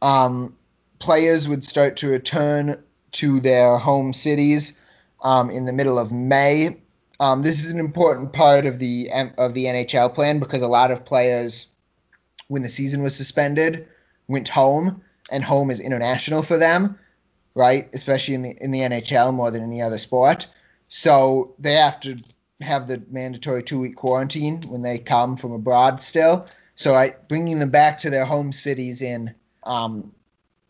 um, 0.02 0.56
players 1.00 1.48
would 1.48 1.64
start 1.64 1.98
to 1.98 2.08
return 2.08 2.84
to 3.12 3.40
their 3.40 3.78
home 3.78 4.14
cities 4.14 4.80
um, 5.22 5.50
in 5.50 5.66
the 5.66 5.74
middle 5.74 6.00
of 6.00 6.12
May. 6.12 6.78
Um, 7.20 7.42
this 7.42 7.64
is 7.64 7.72
an 7.72 7.80
important 7.80 8.34
part 8.34 8.66
of 8.66 8.80
the 8.80 9.10
of 9.38 9.54
the 9.54 9.66
NHL 9.66 10.14
plan 10.14 10.40
because 10.40 10.62
a 10.62 10.68
lot 10.68 10.92
of 10.92 11.06
players, 11.06 11.68
when 12.48 12.62
the 12.62 12.70
season 12.70 13.02
was 13.02 13.16
suspended, 13.16 13.88
went 14.28 14.48
home, 14.48 15.02
and 15.30 15.44
home 15.44 15.70
is 15.72 15.80
international 15.80 16.42
for 16.42 16.58
them, 16.58 16.98
right? 17.54 17.90
Especially 17.94 18.36
in 18.36 18.42
the 18.42 18.58
in 18.62 18.72
the 18.72 18.80
NHL 18.80 19.34
more 19.34 19.52
than 19.52 19.64
any 19.64 19.82
other 19.82 19.98
sport. 19.98 20.48
So 20.88 21.56
they 21.60 21.74
have 21.74 22.00
to 22.02 22.18
have 22.62 22.88
the 22.88 23.02
mandatory 23.10 23.64
two 23.64 23.80
week 23.80 23.96
quarantine 23.96 24.62
when 24.64 24.82
they 24.82 24.98
come 24.98 25.36
from 25.36 25.52
abroad 25.52 26.02
still. 26.02 26.48
So 26.76 26.94
I 26.96 27.16
bringing 27.28 27.60
them 27.60 27.72
back 27.72 28.00
to 28.00 28.10
their 28.10 28.26
home 28.26 28.52
cities 28.52 29.02
in 29.02 29.36
um, 29.64 30.14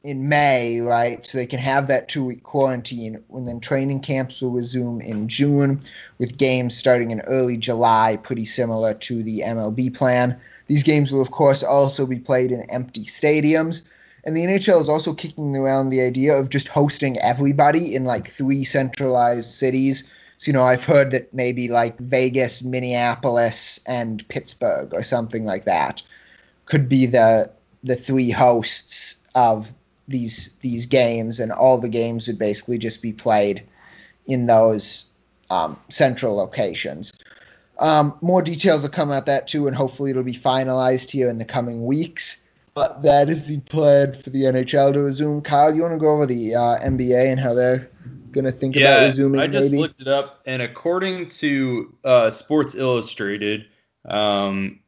in 0.03 0.29
May, 0.29 0.79
right? 0.79 1.25
So 1.25 1.37
they 1.37 1.47
can 1.47 1.59
have 1.59 1.87
that 1.87 2.07
two 2.07 2.23
week 2.23 2.43
quarantine 2.43 3.23
when 3.27 3.45
then 3.45 3.59
training 3.59 3.99
camps 3.99 4.41
will 4.41 4.51
resume 4.51 5.01
in 5.01 5.27
June 5.27 5.81
with 6.17 6.37
games 6.37 6.77
starting 6.77 7.11
in 7.11 7.21
early 7.21 7.57
July, 7.57 8.17
pretty 8.21 8.45
similar 8.45 8.93
to 8.93 9.23
the 9.23 9.41
MLB 9.41 9.97
plan. 9.97 10.39
These 10.67 10.83
games 10.83 11.11
will, 11.11 11.21
of 11.21 11.31
course, 11.31 11.63
also 11.63 12.05
be 12.05 12.19
played 12.19 12.51
in 12.51 12.69
empty 12.69 13.03
stadiums. 13.03 13.83
And 14.23 14.35
the 14.35 14.45
NHL 14.45 14.81
is 14.81 14.89
also 14.89 15.13
kicking 15.13 15.55
around 15.55 15.89
the 15.89 16.01
idea 16.01 16.37
of 16.37 16.49
just 16.49 16.67
hosting 16.67 17.17
everybody 17.19 17.95
in 17.95 18.03
like 18.05 18.29
three 18.29 18.63
centralized 18.63 19.49
cities. 19.49 20.03
So, 20.37 20.49
you 20.49 20.53
know, 20.53 20.63
I've 20.63 20.83
heard 20.83 21.11
that 21.11 21.33
maybe 21.33 21.69
like 21.69 21.97
Vegas, 21.97 22.63
Minneapolis, 22.63 23.79
and 23.87 24.27
Pittsburgh 24.27 24.93
or 24.93 25.01
something 25.03 25.45
like 25.45 25.65
that 25.65 26.03
could 26.65 26.87
be 26.87 27.07
the 27.07 27.51
the 27.83 27.95
three 27.95 28.29
hosts 28.29 29.15
of 29.33 29.73
these 30.07 30.57
these 30.61 30.87
games, 30.87 31.39
and 31.39 31.51
all 31.51 31.79
the 31.79 31.89
games 31.89 32.27
would 32.27 32.39
basically 32.39 32.77
just 32.77 33.01
be 33.01 33.13
played 33.13 33.63
in 34.25 34.45
those 34.45 35.05
um, 35.49 35.79
central 35.89 36.35
locations. 36.35 37.13
Um, 37.79 38.17
more 38.21 38.41
details 38.41 38.81
will 38.81 38.89
come 38.89 39.11
out 39.11 39.27
that 39.27 39.47
too, 39.47 39.67
and 39.67 39.75
hopefully 39.75 40.11
it'll 40.11 40.23
be 40.23 40.33
finalized 40.33 41.09
here 41.09 41.29
in 41.29 41.37
the 41.37 41.45
coming 41.45 41.85
weeks. 41.85 42.43
But 42.73 43.03
that 43.03 43.29
is 43.29 43.47
the 43.47 43.59
plan 43.59 44.13
for 44.13 44.29
the 44.29 44.43
NHL 44.43 44.93
to 44.93 45.01
resume. 45.01 45.41
Kyle, 45.41 45.73
you 45.73 45.81
want 45.81 45.95
to 45.95 45.99
go 45.99 46.13
over 46.13 46.27
the 46.27 46.55
uh, 46.55 46.79
NBA 46.79 47.31
and 47.31 47.39
how 47.39 47.55
they're 47.55 47.89
going 48.31 48.45
to 48.45 48.51
think 48.51 48.75
yeah, 48.75 48.97
about 48.97 49.05
resuming? 49.05 49.41
I 49.41 49.47
just 49.47 49.71
maybe? 49.71 49.81
looked 49.81 50.01
it 50.01 50.07
up, 50.07 50.41
and 50.45 50.61
according 50.61 51.29
to 51.29 51.93
uh, 52.03 52.29
Sports 52.29 52.75
Illustrated, 52.75 53.65
um, 54.05 54.79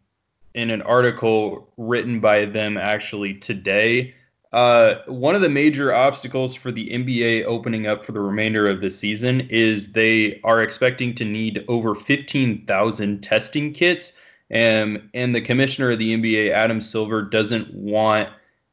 in 0.54 0.72
an 0.72 0.82
article 0.82 1.72
written 1.78 2.20
by 2.20 2.46
them 2.46 2.78
actually 2.78 3.36
today, 3.36 4.14
uh, 4.52 4.96
one 5.06 5.36
of 5.36 5.42
the 5.42 5.50
major 5.50 5.94
obstacles 5.94 6.56
for 6.56 6.72
the 6.72 6.90
NBA 6.90 7.46
opening 7.46 7.86
up 7.86 8.06
for 8.06 8.14
the 8.14 8.20
remainder 8.20 8.68
of 8.68 8.82
the 8.82 8.90
season 8.90 9.42
is 9.52 9.92
they 9.92 10.42
are 10.44 10.62
expecting 10.62 11.14
to 11.16 11.26
need 11.26 11.64
over 11.68 11.94
15,000 11.94 13.22
testing 13.22 13.74
kits. 13.74 14.14
Um, 14.52 15.10
and 15.14 15.36
the 15.36 15.42
commissioner 15.42 15.92
of 15.92 16.00
the 16.00 16.16
NBA, 16.16 16.52
Adam 16.52 16.82
Silver, 16.82 17.22
doesn't 17.22 17.72
want 17.72 18.30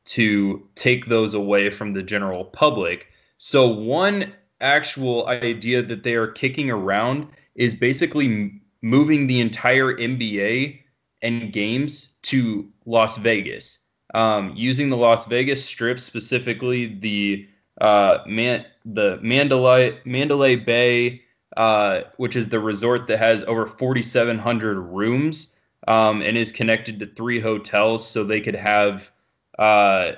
to 0.06 0.66
take 0.75 1.06
those 1.06 1.35
away 1.35 1.68
from 1.68 1.92
the 1.92 2.02
general 2.02 2.45
public. 2.45 3.09
So, 3.37 3.68
one 3.68 4.33
actual 4.62 5.26
idea 5.26 5.83
that 5.83 6.02
they 6.02 6.14
are 6.14 6.28
kicking 6.28 6.71
around 6.71 7.28
is 7.54 7.75
basically 7.75 8.62
moving 8.80 9.26
the 9.26 9.40
entire 9.40 9.95
NBA 9.95 10.80
and 11.21 11.52
games 11.52 12.12
to 12.23 12.66
Las 12.87 13.18
Vegas 13.18 13.80
um, 14.16 14.54
using 14.56 14.88
the 14.88 14.96
Las 14.96 15.26
Vegas 15.26 15.62
Strip, 15.62 16.00
specifically 16.00 16.87
the 16.87 17.46
uh, 17.78 18.18
Man- 18.26 18.64
the 18.87 19.18
Mandalay 19.20 20.00
Mandalay 20.06 20.56
Bay, 20.56 21.23
uh, 21.54 22.00
which 22.16 22.35
is 22.35 22.49
the 22.49 22.58
resort 22.58 23.08
that 23.08 23.18
has 23.18 23.44
over 23.44 23.66
4,700 23.66 24.78
rooms 24.78 25.54
um, 25.87 26.23
and 26.23 26.38
is 26.38 26.50
connected 26.50 26.99
to 27.00 27.06
three 27.06 27.40
hotels, 27.40 28.08
so 28.08 28.25
they 28.25 28.40
could 28.40 28.54
have 28.54 29.11
uh, 29.58 30.12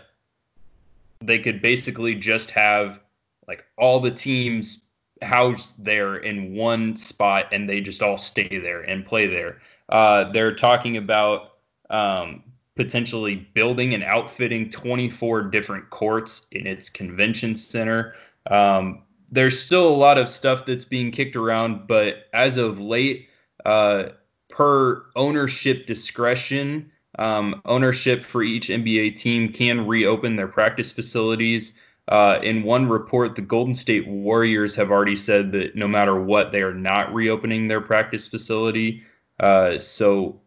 they 1.20 1.40
could 1.40 1.60
basically 1.60 2.14
just 2.14 2.52
have 2.52 3.00
like 3.48 3.64
all 3.76 3.98
the 3.98 4.12
teams 4.12 4.80
housed 5.22 5.74
there 5.84 6.14
in 6.14 6.54
one 6.54 6.94
spot, 6.94 7.46
and 7.50 7.68
they 7.68 7.80
just 7.80 8.00
all 8.00 8.16
stay 8.16 8.60
there 8.62 8.82
and 8.82 9.04
play 9.04 9.26
there. 9.26 9.60
Uh, 9.88 10.30
they're 10.30 10.54
talking 10.54 10.96
about 10.96 11.54
um, 11.90 12.44
potentially 12.78 13.34
building 13.34 13.92
and 13.92 14.04
outfitting 14.04 14.70
24 14.70 15.42
different 15.50 15.90
courts 15.90 16.46
in 16.52 16.64
its 16.64 16.90
convention 16.90 17.56
center. 17.56 18.14
Um, 18.48 19.02
there's 19.32 19.60
still 19.60 19.88
a 19.88 19.90
lot 19.90 20.16
of 20.16 20.28
stuff 20.28 20.64
that's 20.64 20.84
being 20.84 21.10
kicked 21.10 21.34
around, 21.34 21.88
but 21.88 22.28
as 22.32 22.56
of 22.56 22.80
late, 22.80 23.30
uh, 23.66 24.10
per 24.48 25.06
ownership 25.16 25.86
discretion, 25.86 26.92
um, 27.18 27.62
ownership 27.64 28.22
for 28.22 28.44
each 28.44 28.68
NBA 28.68 29.16
team 29.16 29.52
can 29.52 29.88
reopen 29.88 30.36
their 30.36 30.46
practice 30.46 30.92
facilities. 30.92 31.74
Uh, 32.06 32.38
in 32.44 32.62
one 32.62 32.88
report, 32.88 33.34
the 33.34 33.42
Golden 33.42 33.74
State 33.74 34.06
Warriors 34.06 34.76
have 34.76 34.92
already 34.92 35.16
said 35.16 35.50
that 35.50 35.74
no 35.74 35.88
matter 35.88 36.14
what, 36.14 36.52
they 36.52 36.62
are 36.62 36.72
not 36.72 37.12
reopening 37.12 37.66
their 37.66 37.80
practice 37.80 38.28
facility. 38.28 39.02
Uh, 39.40 39.80
so 39.80 40.40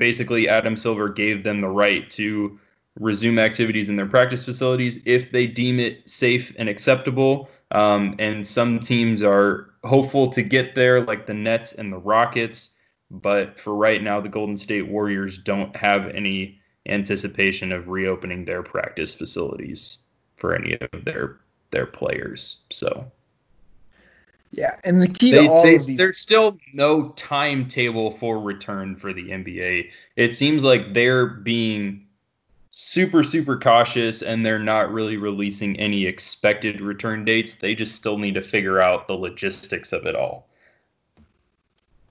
basically 0.00 0.48
Adam 0.48 0.76
Silver 0.76 1.10
gave 1.10 1.44
them 1.44 1.60
the 1.60 1.68
right 1.68 2.10
to 2.10 2.58
resume 2.98 3.38
activities 3.38 3.88
in 3.88 3.94
their 3.94 4.06
practice 4.06 4.42
facilities 4.42 4.98
if 5.04 5.30
they 5.30 5.46
deem 5.46 5.78
it 5.78 6.08
safe 6.08 6.52
and 6.58 6.68
acceptable. 6.68 7.48
Um, 7.70 8.16
and 8.18 8.44
some 8.44 8.80
teams 8.80 9.22
are 9.22 9.70
hopeful 9.84 10.30
to 10.30 10.42
get 10.42 10.74
there, 10.74 11.02
like 11.02 11.26
the 11.26 11.34
Nets 11.34 11.72
and 11.74 11.92
the 11.92 11.98
Rockets. 11.98 12.70
But 13.10 13.60
for 13.60 13.74
right 13.74 14.02
now, 14.02 14.20
the 14.20 14.28
Golden 14.28 14.56
State 14.56 14.88
Warriors 14.88 15.38
don't 15.38 15.76
have 15.76 16.08
any 16.08 16.60
anticipation 16.86 17.70
of 17.70 17.88
reopening 17.88 18.44
their 18.44 18.62
practice 18.62 19.14
facilities 19.14 19.98
for 20.36 20.54
any 20.54 20.78
of 20.80 21.04
their 21.04 21.40
their 21.70 21.86
players. 21.86 22.62
So 22.70 23.12
yeah, 24.50 24.76
and 24.84 25.00
the 25.00 25.08
key 25.08 25.30
they, 25.32 25.46
to 25.46 25.52
all 25.52 25.62
they, 25.62 25.76
of 25.76 25.86
these, 25.86 25.96
there's 25.96 26.18
still 26.18 26.58
no 26.72 27.10
timetable 27.10 28.12
for 28.18 28.40
return 28.40 28.96
for 28.96 29.12
the 29.12 29.30
NBA. 29.30 29.90
It 30.16 30.34
seems 30.34 30.64
like 30.64 30.92
they're 30.92 31.26
being 31.26 32.06
super 32.70 33.22
super 33.22 33.58
cautious 33.58 34.22
and 34.22 34.46
they're 34.46 34.58
not 34.58 34.92
really 34.92 35.16
releasing 35.16 35.78
any 35.78 36.06
expected 36.06 36.80
return 36.80 37.24
dates. 37.24 37.54
They 37.54 37.74
just 37.74 37.94
still 37.94 38.18
need 38.18 38.34
to 38.34 38.42
figure 38.42 38.80
out 38.80 39.06
the 39.06 39.14
logistics 39.14 39.92
of 39.92 40.06
it 40.06 40.16
all. 40.16 40.48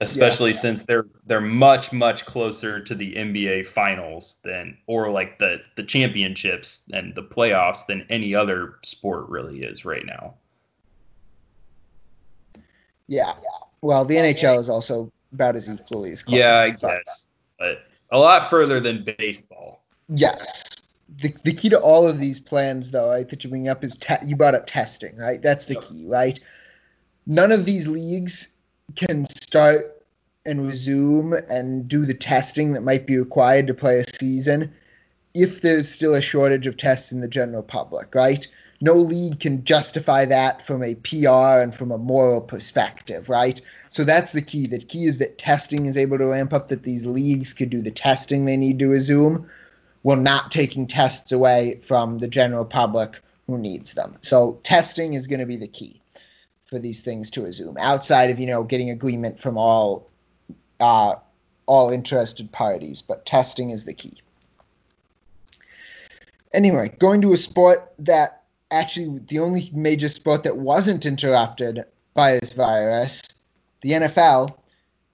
Especially 0.02 0.52
Yeah. 0.52 0.58
since 0.58 0.84
they're 0.84 1.08
they're 1.26 1.42
much 1.42 1.92
much 1.92 2.26
closer 2.26 2.80
to 2.82 2.96
the 2.96 3.16
NBA 3.16 3.66
finals 3.66 4.38
than 4.44 4.78
or 4.88 5.12
like 5.12 5.40
the 5.40 5.62
the 5.76 5.84
championships 5.84 6.82
and 6.94 7.14
the 7.16 7.24
playoffs 7.24 7.86
than 7.86 8.06
any 8.10 8.34
other 8.34 8.76
sport 8.82 9.28
really 9.28 9.64
is 9.64 9.84
right 9.84 10.06
now. 10.06 10.36
Yeah. 13.10 13.34
Well, 13.82 14.06
the 14.06 14.16
NHL 14.16 14.58
is 14.60 14.70
also 14.70 15.12
about 15.34 15.56
as 15.56 15.70
equally 15.70 16.12
as 16.12 16.24
close. 16.24 16.38
Yeah, 16.38 16.58
I 16.60 16.72
but- 16.72 17.04
guess, 17.06 17.28
but 17.58 17.84
a 18.12 18.18
lot 18.20 18.50
further 18.50 18.80
than 18.80 19.04
baseball. 19.18 19.84
Yes. 20.10 20.64
The, 21.18 21.34
the 21.44 21.54
key 21.54 21.70
to 21.70 21.80
all 21.80 22.08
of 22.08 22.20
these 22.20 22.40
plans, 22.40 22.92
though, 22.92 23.10
right, 23.10 23.28
that 23.30 23.44
you 23.44 23.50
bring 23.50 23.68
up 23.68 23.84
is 23.84 23.96
te- 23.98 24.26
you 24.26 24.36
brought 24.36 24.56
up 24.56 24.66
testing, 24.68 25.18
right? 25.18 25.42
That's 25.42 25.66
the 25.66 25.74
Yep. 25.76 25.84
key, 25.84 26.06
right? 26.08 26.40
None 27.28 27.52
of 27.52 27.66
these 27.66 27.88
leagues 27.88 28.50
can 28.96 29.26
start 29.26 30.04
and 30.46 30.66
resume 30.66 31.34
and 31.50 31.88
do 31.88 32.06
the 32.06 32.14
testing 32.14 32.74
that 32.74 32.82
might 32.82 33.06
be 33.06 33.18
required 33.18 33.68
to 33.68 33.74
play 33.74 33.98
a 34.00 34.04
season 34.20 34.72
if 35.36 35.62
there's 35.62 35.88
still 35.90 36.16
a 36.16 36.22
shortage 36.22 36.66
of 36.66 36.76
tests 36.78 37.12
in 37.12 37.20
the 37.22 37.28
general 37.28 37.62
public, 37.64 38.16
right? 38.16 38.48
No 38.82 38.94
league 38.94 39.40
can 39.40 39.66
justify 39.66 40.26
that 40.26 40.66
from 40.66 40.84
a 40.84 40.96
PR 40.96 41.62
and 41.62 41.76
from 41.76 41.92
a 41.92 41.98
moral 41.98 42.40
perspective, 42.40 43.28
right? 43.28 43.60
So 43.90 44.06
that's 44.06 44.32
the 44.32 44.42
key. 44.42 44.68
The 44.68 44.80
key 44.80 45.06
is 45.06 45.18
that 45.18 45.38
testing 45.38 45.86
is 45.86 45.98
able 45.98 46.18
to 46.18 46.28
ramp 46.28 46.54
up, 46.54 46.70
that 46.70 46.84
these 46.84 47.06
leagues 47.06 47.54
could 47.54 47.70
do 47.70 47.82
the 47.82 47.92
testing 47.92 48.46
they 48.46 48.58
need 48.58 48.80
to 48.80 48.88
resume 48.88 49.50
while 50.02 50.18
not 50.18 50.52
taking 50.52 50.88
tests 50.88 51.32
away 51.32 51.80
from 51.82 52.20
the 52.20 52.28
general 52.28 52.64
public 52.64 53.20
who 53.48 53.58
needs 53.58 53.94
them. 53.94 54.18
So 54.22 54.60
testing 54.64 55.14
is 55.14 55.28
going 55.28 55.40
to 55.40 55.46
be 55.46 55.58
the 55.58 55.68
key 55.68 56.02
for 56.64 56.80
these 56.80 57.02
things 57.02 57.32
to 57.32 57.42
resume 57.42 57.78
outside 57.78 58.30
of, 58.30 58.40
you 58.40 58.48
know, 58.48 58.64
getting 58.64 58.92
agreement 58.92 59.40
from 59.40 59.58
all 59.58 60.10
uh, 60.80 61.16
all 61.66 61.92
interested 61.92 62.52
parties, 62.52 63.02
but 63.02 63.26
testing 63.26 63.70
is 63.70 63.86
the 63.86 63.94
key. 63.94 64.14
Anyway, 66.54 66.90
going 66.98 67.22
to 67.22 67.34
a 67.34 67.38
sport 67.38 67.94
that 68.00 68.39
actually 68.72 69.20
the 69.28 69.40
only 69.40 69.70
major 69.74 70.10
sport 70.10 70.44
that 70.44 70.58
wasn't 70.58 71.06
interrupted 71.06 71.84
by 72.14 72.40
this 72.40 72.54
virus, 72.54 73.22
the 73.82 73.92
NFL, 73.92 74.58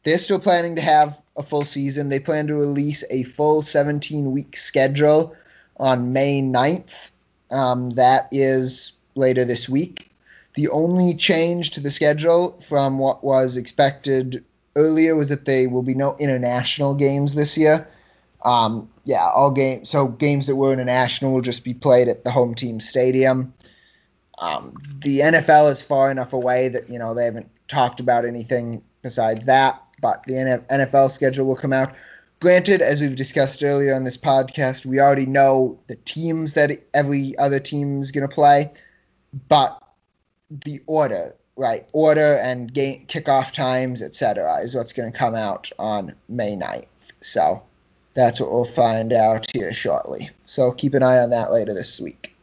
they're 0.04 0.18
still 0.18 0.40
planning 0.40 0.76
to 0.76 0.82
have 0.82 1.22
a 1.38 1.44
full 1.44 1.66
season. 1.66 2.10
They 2.10 2.20
plan 2.20 2.48
to 2.48 2.56
release 2.56 3.04
a 3.10 3.24
full 3.24 3.62
17 3.62 4.32
week 4.32 4.58
schedule 4.58 5.36
on 5.78 6.14
May 6.14 6.42
9th. 6.42 7.10
Um, 7.52 7.92
that 7.92 8.30
is 8.32 8.94
later 9.16 9.46
this 9.46 9.70
week. 9.70 10.12
The 10.56 10.70
only 10.70 11.16
change 11.16 11.72
to 11.72 11.82
the 11.82 11.92
schedule 11.92 12.52
from 12.60 12.98
what 12.98 13.24
was 13.24 13.58
expected 13.58 14.44
earlier 14.76 15.16
was 15.16 15.30
that 15.30 15.46
there 15.46 15.70
will 15.70 15.84
be 15.84 15.96
no 15.96 16.16
international 16.18 16.96
games 16.96 17.36
this 17.36 17.58
year. 17.58 17.88
Um, 18.46 18.90
yeah, 19.06 19.28
all 19.28 19.52
games. 19.52 19.90
So 19.90 20.08
games 20.08 20.48
that 20.48 20.56
were 20.56 20.72
international 20.72 21.34
will 21.34 21.42
just 21.42 21.64
be 21.64 21.74
played 21.74 22.08
at 22.08 22.24
the 22.24 22.32
home 22.32 22.54
team 22.54 22.80
stadium. 22.80 23.54
Um, 24.38 24.76
the 25.00 25.20
NFL 25.20 25.72
is 25.72 25.82
far 25.82 26.12
enough 26.12 26.32
away 26.32 26.70
that 26.70 26.90
you 26.90 27.00
know 27.00 27.14
they 27.14 27.26
haven't 27.26 27.50
talked 27.68 28.00
about 28.00 28.24
anything 28.24 28.84
besides 29.02 29.48
that. 29.48 29.82
But 30.00 30.24
the 30.24 30.34
NFL 30.70 31.10
schedule 31.10 31.48
will 31.48 31.56
come 31.56 31.74
out. 31.74 31.94
Granted, 32.40 32.82
as 32.82 33.02
we've 33.02 33.16
discussed 33.16 33.64
earlier 33.64 33.96
on 33.96 34.04
this 34.04 34.18
podcast, 34.18 34.86
we 34.86 35.00
already 35.00 35.26
know 35.26 35.80
the 35.88 35.96
teams 35.96 36.54
that 36.54 36.72
every 36.94 37.36
other 37.38 37.60
team 37.60 38.02
is 38.02 38.12
going 38.12 38.28
to 38.28 38.34
play, 38.34 38.72
but 39.48 39.82
the 40.52 40.82
order, 40.86 41.34
right? 41.56 41.88
Order 41.94 42.38
and 42.42 42.72
game 42.72 43.06
kickoff 43.08 43.52
times, 43.52 44.04
etc., 44.04 44.60
is 44.60 44.76
what's 44.76 44.94
going 44.94 45.12
to 45.12 45.18
come 45.18 45.34
out 45.34 45.72
on 45.80 46.14
May 46.28 46.56
9th. 46.56 46.88
So 47.22 47.64
that's 48.16 48.40
what 48.40 48.52
we'll 48.52 48.66
find 48.66 49.14
out 49.14 49.46
here 49.54 49.74
shortly. 49.74 50.30
So 50.48 50.72
keep 50.72 50.94
an 50.96 51.04
eye 51.04 51.20
on 51.20 51.30
that 51.30 51.52
later 51.52 51.74
this 51.74 52.00
week. 52.00 52.34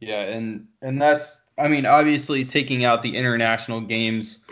Yeah, 0.00 0.22
and 0.22 0.66
and 0.82 1.00
that's 1.00 1.40
I 1.56 1.68
mean 1.68 1.86
obviously 1.86 2.44
taking 2.44 2.84
out 2.84 3.02
the 3.02 3.16
international 3.16 3.80
games 3.80 4.44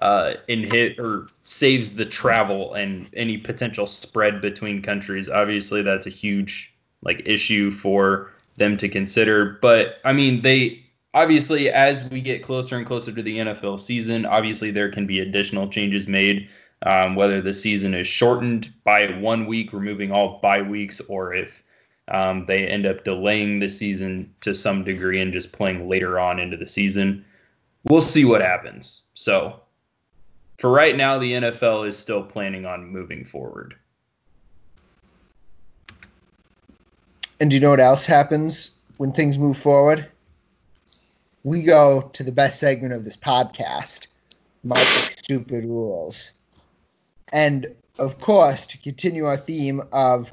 uh, 0.00 0.34
in 0.46 0.62
hit 0.62 1.00
or 1.00 1.26
saves 1.42 1.94
the 1.94 2.06
travel 2.06 2.74
and 2.74 3.08
any 3.16 3.38
potential 3.38 3.86
spread 3.86 4.40
between 4.40 4.82
countries. 4.82 5.28
Obviously 5.28 5.82
that's 5.82 6.06
a 6.06 6.10
huge 6.10 6.72
like 7.02 7.22
issue 7.26 7.70
for 7.70 8.30
them 8.56 8.76
to 8.76 8.88
consider. 8.88 9.58
But 9.62 9.96
I 10.04 10.12
mean 10.12 10.42
they 10.42 10.84
obviously 11.14 11.70
as 11.70 12.04
we 12.04 12.20
get 12.20 12.44
closer 12.44 12.76
and 12.76 12.86
closer 12.86 13.10
to 13.10 13.22
the 13.22 13.38
NFL 13.38 13.80
season, 13.80 14.26
obviously 14.26 14.70
there 14.70 14.92
can 14.92 15.06
be 15.06 15.20
additional 15.20 15.66
changes 15.68 16.06
made 16.06 16.48
um, 16.84 17.14
whether 17.14 17.40
the 17.40 17.52
season 17.52 17.94
is 17.94 18.06
shortened 18.06 18.72
by 18.84 19.06
one 19.18 19.46
week, 19.46 19.72
removing 19.72 20.12
all 20.12 20.38
bye 20.40 20.62
weeks, 20.62 21.00
or 21.00 21.34
if 21.34 21.62
um, 22.08 22.46
they 22.46 22.66
end 22.66 22.86
up 22.86 23.04
delaying 23.04 23.60
the 23.60 23.68
season 23.68 24.34
to 24.40 24.54
some 24.54 24.84
degree 24.84 25.20
and 25.20 25.32
just 25.32 25.52
playing 25.52 25.88
later 25.88 26.18
on 26.18 26.40
into 26.40 26.56
the 26.56 26.66
season. 26.66 27.24
We'll 27.84 28.00
see 28.00 28.24
what 28.24 28.40
happens. 28.40 29.04
So, 29.14 29.60
for 30.58 30.70
right 30.70 30.96
now, 30.96 31.18
the 31.18 31.32
NFL 31.32 31.88
is 31.88 31.96
still 31.96 32.22
planning 32.22 32.66
on 32.66 32.86
moving 32.86 33.24
forward. 33.24 33.76
And 37.38 37.48
do 37.48 37.56
you 37.56 37.60
know 37.60 37.70
what 37.70 37.80
else 37.80 38.04
happens 38.04 38.72
when 38.98 39.12
things 39.12 39.38
move 39.38 39.56
forward? 39.56 40.06
We 41.42 41.62
go 41.62 42.10
to 42.12 42.22
the 42.22 42.32
best 42.32 42.58
segment 42.58 42.92
of 42.92 43.04
this 43.04 43.16
podcast, 43.16 44.08
Mike's 44.62 45.12
Stupid 45.12 45.64
Rules. 45.64 46.32
And 47.32 47.74
of 47.98 48.18
course, 48.18 48.66
to 48.68 48.78
continue 48.78 49.26
our 49.26 49.36
theme 49.36 49.82
of 49.92 50.32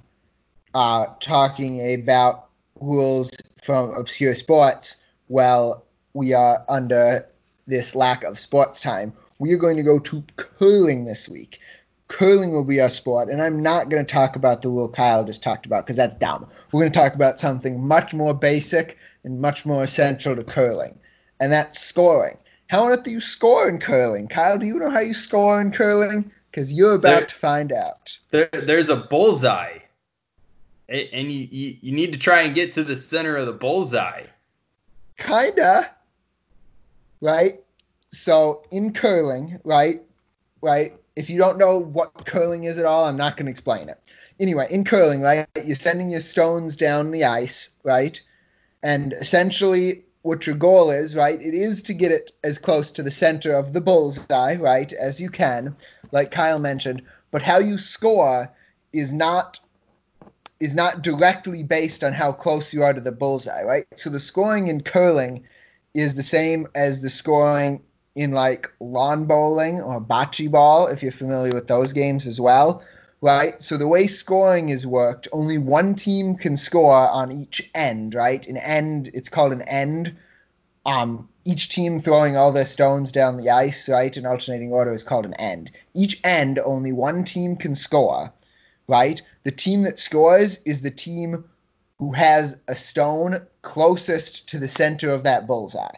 uh, 0.74 1.08
talking 1.20 1.94
about 1.94 2.48
rules 2.80 3.32
from 3.62 3.92
obscure 3.92 4.36
sports, 4.36 4.98
while 5.28 5.86
we 6.14 6.34
are 6.34 6.64
under 6.70 7.28
this 7.68 7.96
lack 7.96 8.24
of 8.24 8.40
sports 8.40 8.80
time, 8.80 9.14
we 9.40 9.54
are 9.54 9.58
going 9.58 9.78
to 9.78 9.84
go 9.84 10.00
to 10.00 10.24
curling 10.36 11.06
this 11.06 11.28
week. 11.28 11.60
Curling 12.08 12.52
will 12.52 12.64
be 12.64 12.80
our 12.80 12.90
sport, 12.90 13.28
and 13.28 13.42
I'm 13.42 13.62
not 13.62 13.90
going 13.90 14.06
to 14.06 14.14
talk 14.14 14.38
about 14.38 14.62
the 14.62 14.70
rule 14.70 14.88
Kyle 14.88 15.26
just 15.26 15.44
talked 15.44 15.66
about 15.66 15.86
because 15.86 15.98
that's 15.98 16.16
dumb. 16.16 16.48
We're 16.72 16.82
going 16.82 16.92
to 16.92 17.00
talk 17.00 17.14
about 17.14 17.40
something 17.40 17.86
much 17.86 18.14
more 18.14 18.34
basic 18.34 18.98
and 19.26 19.42
much 19.42 19.66
more 19.66 19.84
essential 19.84 20.36
to 20.36 20.44
curling, 20.44 20.98
and 21.42 21.52
that's 21.52 21.80
scoring. 21.80 22.38
How 22.68 22.86
on 22.86 22.92
earth 22.92 23.04
do 23.04 23.12
you 23.12 23.20
score 23.20 23.68
in 23.68 23.80
curling? 23.80 24.30
Kyle, 24.30 24.58
do 24.58 24.66
you 24.66 24.80
know 24.80 24.90
how 24.90 25.00
you 25.00 25.14
score 25.14 25.60
in 25.60 25.72
curling? 25.72 26.32
Because 26.58 26.74
you're 26.74 26.96
about 26.96 27.20
there, 27.20 27.26
to 27.28 27.36
find 27.36 27.72
out. 27.72 28.17
There, 28.32 28.50
there's 28.52 28.89
a 28.89 28.96
bullseye, 28.96 29.78
and 30.89 31.32
you, 31.32 31.48
you 31.52 31.78
you 31.82 31.91
need 31.91 32.13
to 32.13 32.17
try 32.17 32.41
and 32.41 32.56
get 32.56 32.74
to 32.74 32.84
the 32.84 32.96
center 32.96 33.38
of 33.38 33.46
the 33.46 33.54
bullseye. 33.54 34.24
Kinda, 35.17 35.93
right? 37.22 37.60
So 38.10 38.63
in 38.72 38.93
curling, 38.93 39.60
right, 39.63 40.02
right. 40.60 40.93
If 41.15 41.30
you 41.30 41.38
don't 41.38 41.60
know 41.60 41.78
what 41.78 42.26
curling 42.26 42.63
is 42.63 42.80
at 42.80 42.86
all, 42.86 43.06
I'm 43.06 43.17
not 43.17 43.38
going 43.38 43.46
to 43.46 43.52
explain 43.52 43.89
it. 43.89 44.00
Anyway, 44.39 44.65
in 44.72 44.84
curling, 44.84 45.22
right, 45.22 45.46
you're 45.63 45.76
sending 45.76 46.10
your 46.10 46.22
stones 46.22 46.76
down 46.76 47.12
the 47.12 47.26
ice, 47.26 47.70
right, 47.84 48.20
and 48.82 49.13
essentially 49.13 50.06
what 50.24 50.46
your 50.46 50.56
goal 50.56 50.89
is, 50.89 51.15
right? 51.15 51.39
It 51.39 51.54
is 51.54 51.84
to 51.84 51.93
get 51.93 52.12
it 52.12 52.32
as 52.43 52.58
close 52.58 52.91
to 52.91 53.04
the 53.04 53.12
center 53.12 53.54
of 53.54 53.74
the 53.74 53.82
bullseye, 53.82 54.58
right, 54.58 54.91
as 54.91 55.22
you 55.22 55.30
can, 55.30 55.76
like 56.12 56.32
Kyle 56.32 56.60
mentioned. 56.60 57.04
But 57.32 57.41
how 57.41 57.60
you 57.60 57.78
score 57.78 58.54
is 58.93 59.12
not 59.12 59.60
is 60.60 60.74
not 60.74 61.04
directly 61.04 61.63
based 61.63 62.04
on 62.04 62.13
how 62.13 62.32
close 62.32 62.74
you 62.74 62.84
are 62.84 62.93
to 62.93 63.02
the 63.02 63.12
bullseye, 63.12 63.63
right? 63.63 63.86
So 63.96 64.10
the 64.10 64.20
scoring 64.20 64.70
in 64.70 64.82
curling 64.82 65.46
is 65.93 66.15
the 66.15 66.24
same 66.24 66.67
as 66.74 67.02
the 67.02 67.10
scoring 67.10 67.84
in 68.15 68.32
like 68.32 68.72
lawn 68.80 69.26
bowling 69.26 69.82
or 69.82 70.02
bocce 70.02 70.50
ball, 70.50 70.88
if 70.88 71.04
you're 71.04 71.12
familiar 71.12 71.54
with 71.54 71.67
those 71.67 71.93
games 71.93 72.26
as 72.26 72.41
well, 72.41 72.84
right? 73.22 73.62
So 73.62 73.78
the 73.78 73.88
way 73.88 74.08
scoring 74.08 74.70
is 74.70 74.88
worked, 74.88 75.28
only 75.32 75.60
one 75.60 75.93
team 75.93 76.36
can 76.36 76.58
score 76.58 77.08
on 77.08 77.32
each 77.32 77.70
end, 77.76 78.15
right? 78.15 78.46
An 78.48 78.58
end, 78.58 79.12
it's 79.13 79.30
called 79.30 79.54
an 79.54 79.62
end. 79.62 80.17
Um, 80.84 81.30
each 81.48 81.70
team 81.70 82.02
throwing 82.02 82.36
all 82.36 82.52
their 82.52 82.66
stones 82.66 83.14
down 83.14 83.38
the 83.38 83.52
ice, 83.52 83.88
right, 83.88 84.18
in 84.18 84.26
alternating 84.26 84.74
order 84.74 84.92
is 84.92 85.04
called 85.04 85.26
an 85.26 85.34
end. 85.36 85.72
Each 85.94 86.20
end, 86.26 86.60
only 86.60 86.92
one 86.92 87.24
team 87.24 87.56
can 87.56 87.74
score, 87.74 88.34
right? 88.86 89.22
The 89.44 89.52
team 89.52 89.84
that 89.84 89.98
scores 89.98 90.62
is 90.64 90.82
the 90.82 90.92
team 90.92 91.46
who 92.00 92.12
has 92.12 92.58
a 92.68 92.76
stone 92.76 93.48
closest 93.62 94.50
to 94.50 94.60
the 94.60 94.68
center 94.68 95.10
of 95.10 95.24
that 95.24 95.48
bullseye, 95.48 95.96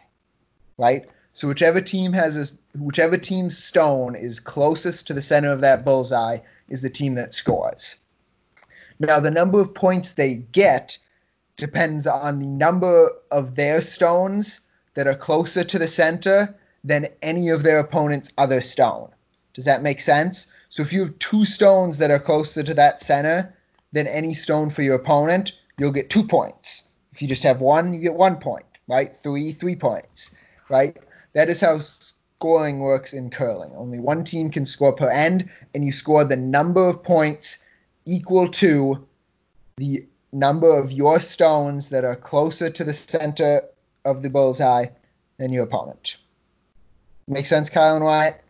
right? 0.78 1.06
So 1.32 1.48
whichever 1.48 1.80
team 1.80 2.12
has 2.12 2.36
a, 2.36 2.78
whichever 2.78 3.16
team's 3.16 3.58
stone 3.58 4.14
is 4.14 4.38
closest 4.38 5.08
to 5.08 5.14
the 5.14 5.22
center 5.22 5.50
of 5.50 5.62
that 5.62 5.84
bullseye 5.84 6.38
is 6.68 6.80
the 6.80 6.90
team 6.90 7.16
that 7.16 7.34
scores. 7.34 7.96
Now, 9.00 9.18
the 9.18 9.32
number 9.32 9.60
of 9.60 9.74
points 9.74 10.12
they 10.12 10.34
get 10.34 10.98
depends 11.56 12.06
on 12.06 12.38
the 12.38 12.46
number 12.46 13.10
of 13.32 13.56
their 13.56 13.80
stones 13.80 14.60
that 14.94 15.06
are 15.06 15.14
closer 15.14 15.64
to 15.64 15.78
the 15.78 15.88
center 15.88 16.56
than 16.84 17.06
any 17.22 17.50
of 17.50 17.62
their 17.62 17.80
opponent's 17.80 18.30
other 18.36 18.60
stone. 18.60 19.10
Does 19.52 19.66
that 19.66 19.82
make 19.82 20.00
sense? 20.00 20.46
So 20.68 20.82
if 20.82 20.92
you 20.92 21.00
have 21.00 21.18
two 21.18 21.44
stones 21.44 21.98
that 21.98 22.10
are 22.10 22.18
closer 22.18 22.62
to 22.62 22.74
that 22.74 23.00
center 23.00 23.54
than 23.92 24.06
any 24.06 24.34
stone 24.34 24.70
for 24.70 24.82
your 24.82 24.96
opponent, 24.96 25.52
you'll 25.78 25.92
get 25.92 26.10
two 26.10 26.24
points. 26.24 26.84
If 27.12 27.22
you 27.22 27.28
just 27.28 27.42
have 27.42 27.60
one, 27.60 27.92
you 27.92 28.00
get 28.00 28.14
one 28.14 28.36
point, 28.36 28.66
right? 28.86 29.14
Three, 29.14 29.52
three 29.52 29.76
points, 29.76 30.30
right? 30.68 30.96
That 31.32 31.48
is 31.48 31.60
how 31.60 31.78
scoring 31.78 32.78
works 32.78 33.12
in 33.12 33.30
curling. 33.30 33.72
Only 33.74 33.98
one 33.98 34.24
team 34.24 34.50
can 34.50 34.64
score 34.64 34.92
per 34.92 35.10
end, 35.10 35.50
and 35.74 35.84
you 35.84 35.92
score 35.92 36.24
the 36.24 36.36
number 36.36 36.88
of 36.88 37.02
points 37.02 37.58
equal 38.06 38.48
to 38.48 39.06
the 39.76 40.06
number 40.32 40.78
of 40.78 40.92
your 40.92 41.20
stones 41.20 41.90
that 41.90 42.04
are 42.04 42.16
closer 42.16 42.70
to 42.70 42.84
the 42.84 42.92
center 42.92 43.62
of 44.04 44.22
the 44.22 44.30
bullseye 44.30 44.86
than 45.38 45.52
your 45.52 45.64
opponent. 45.64 46.16
Make 47.26 47.46
sense, 47.46 47.70
Kyle 47.70 47.96
and 47.96 48.04
Wyatt? 48.04 48.40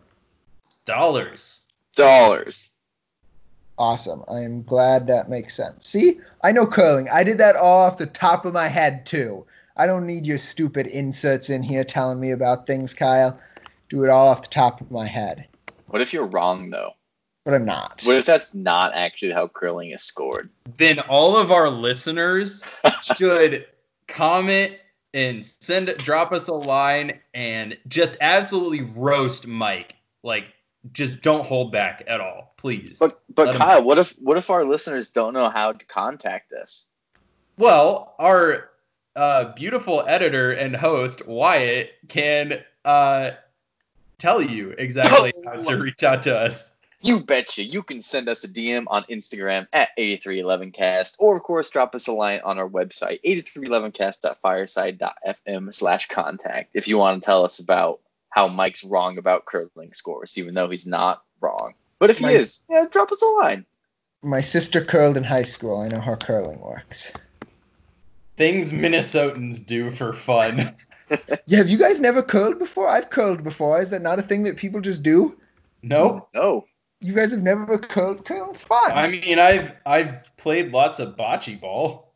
Dollars. 0.84 1.60
Dollars. 1.96 2.70
Awesome. 3.78 4.24
I 4.28 4.40
am 4.40 4.62
glad 4.62 5.06
that 5.06 5.28
makes 5.28 5.54
sense. 5.54 5.88
See, 5.88 6.20
I 6.42 6.52
know 6.52 6.66
curling. 6.66 7.08
I 7.12 7.24
did 7.24 7.38
that 7.38 7.56
all 7.56 7.84
off 7.86 7.98
the 7.98 8.06
top 8.06 8.44
of 8.44 8.52
my 8.52 8.68
head, 8.68 9.06
too. 9.06 9.46
I 9.76 9.86
don't 9.86 10.06
need 10.06 10.26
your 10.26 10.38
stupid 10.38 10.86
inserts 10.86 11.48
in 11.48 11.62
here 11.62 11.84
telling 11.84 12.20
me 12.20 12.32
about 12.32 12.66
things, 12.66 12.92
Kyle. 12.92 13.40
Do 13.88 14.04
it 14.04 14.10
all 14.10 14.28
off 14.28 14.42
the 14.42 14.48
top 14.48 14.80
of 14.80 14.90
my 14.90 15.06
head. 15.06 15.48
What 15.86 16.02
if 16.02 16.12
you're 16.12 16.26
wrong 16.26 16.70
though? 16.70 16.92
But 17.44 17.54
I'm 17.54 17.64
not. 17.64 18.02
What 18.04 18.16
if 18.16 18.26
that's 18.26 18.54
not 18.54 18.92
actually 18.94 19.32
how 19.32 19.48
curling 19.48 19.90
is 19.90 20.02
scored? 20.02 20.50
Then 20.76 21.00
all 21.00 21.36
of 21.36 21.50
our 21.50 21.70
listeners 21.70 22.62
should 23.16 23.66
comment 24.06 24.74
and 25.12 25.44
send 25.44 25.88
drop 25.98 26.32
us 26.32 26.48
a 26.48 26.54
line 26.54 27.20
and 27.34 27.76
just 27.88 28.16
absolutely 28.20 28.82
roast 28.82 29.46
Mike. 29.46 29.94
Like 30.22 30.44
just 30.92 31.22
don't 31.22 31.44
hold 31.44 31.72
back 31.72 32.04
at 32.06 32.20
all, 32.20 32.54
please. 32.56 32.98
But 32.98 33.20
but 33.34 33.48
Let 33.48 33.56
Kyle, 33.56 33.82
what 33.82 33.98
if 33.98 34.12
what 34.18 34.38
if 34.38 34.50
our 34.50 34.64
listeners 34.64 35.10
don't 35.10 35.34
know 35.34 35.50
how 35.50 35.72
to 35.72 35.86
contact 35.86 36.52
us? 36.52 36.88
Well, 37.56 38.14
our 38.18 38.70
uh, 39.16 39.52
beautiful 39.52 40.02
editor 40.06 40.52
and 40.52 40.74
host 40.74 41.26
Wyatt 41.26 41.90
can 42.08 42.60
uh, 42.84 43.32
tell 44.18 44.40
you 44.40 44.70
exactly 44.70 45.32
how 45.44 45.62
to 45.62 45.76
reach 45.76 46.02
out 46.02 46.22
to 46.24 46.36
us. 46.36 46.72
You 47.02 47.20
betcha. 47.20 47.62
You 47.62 47.82
can 47.82 48.02
send 48.02 48.28
us 48.28 48.44
a 48.44 48.48
DM 48.48 48.84
on 48.88 49.04
Instagram 49.04 49.66
at 49.72 49.96
8311cast, 49.96 51.14
or 51.18 51.34
of 51.34 51.42
course, 51.42 51.70
drop 51.70 51.94
us 51.94 52.08
a 52.08 52.12
line 52.12 52.42
on 52.44 52.58
our 52.58 52.68
website, 52.68 53.22
8311cast.fireside.fm 53.22 55.72
slash 55.72 56.08
contact, 56.08 56.72
if 56.74 56.88
you 56.88 56.98
want 56.98 57.22
to 57.22 57.26
tell 57.26 57.46
us 57.46 57.58
about 57.58 58.00
how 58.28 58.48
Mike's 58.48 58.84
wrong 58.84 59.16
about 59.16 59.46
curling 59.46 59.94
scores, 59.94 60.36
even 60.36 60.52
though 60.54 60.68
he's 60.68 60.86
not 60.86 61.22
wrong. 61.40 61.72
But 61.98 62.10
if 62.10 62.18
he 62.18 62.26
is, 62.26 62.62
yeah, 62.68 62.84
drop 62.90 63.10
us 63.12 63.22
a 63.22 63.26
line. 63.26 63.64
My 64.22 64.42
sister 64.42 64.84
curled 64.84 65.16
in 65.16 65.24
high 65.24 65.44
school. 65.44 65.80
I 65.80 65.88
know 65.88 66.00
how 66.00 66.16
curling 66.16 66.60
works. 66.60 67.14
Things 68.36 68.72
Minnesotans 68.72 69.64
do 69.64 69.90
for 69.90 70.12
fun. 70.12 70.58
Yeah, 71.46 71.58
have 71.58 71.68
you 71.68 71.76
guys 71.76 72.00
never 72.00 72.22
curled 72.22 72.60
before? 72.60 72.86
I've 72.86 73.10
curled 73.10 73.42
before. 73.42 73.82
Is 73.82 73.90
that 73.90 74.00
not 74.00 74.20
a 74.20 74.22
thing 74.22 74.44
that 74.44 74.56
people 74.56 74.80
just 74.80 75.02
do? 75.02 75.36
nope. 75.82 76.28
No. 76.32 76.66
You 77.00 77.14
guys 77.14 77.32
have 77.32 77.42
never 77.42 77.78
curled? 77.78 78.24
Curling's 78.26 78.60
fun. 78.60 78.92
I 78.92 79.08
mean, 79.08 79.38
I've 79.38 79.72
I've 79.86 80.36
played 80.36 80.72
lots 80.72 80.98
of 80.98 81.16
bocce 81.16 81.58
ball. 81.60 82.12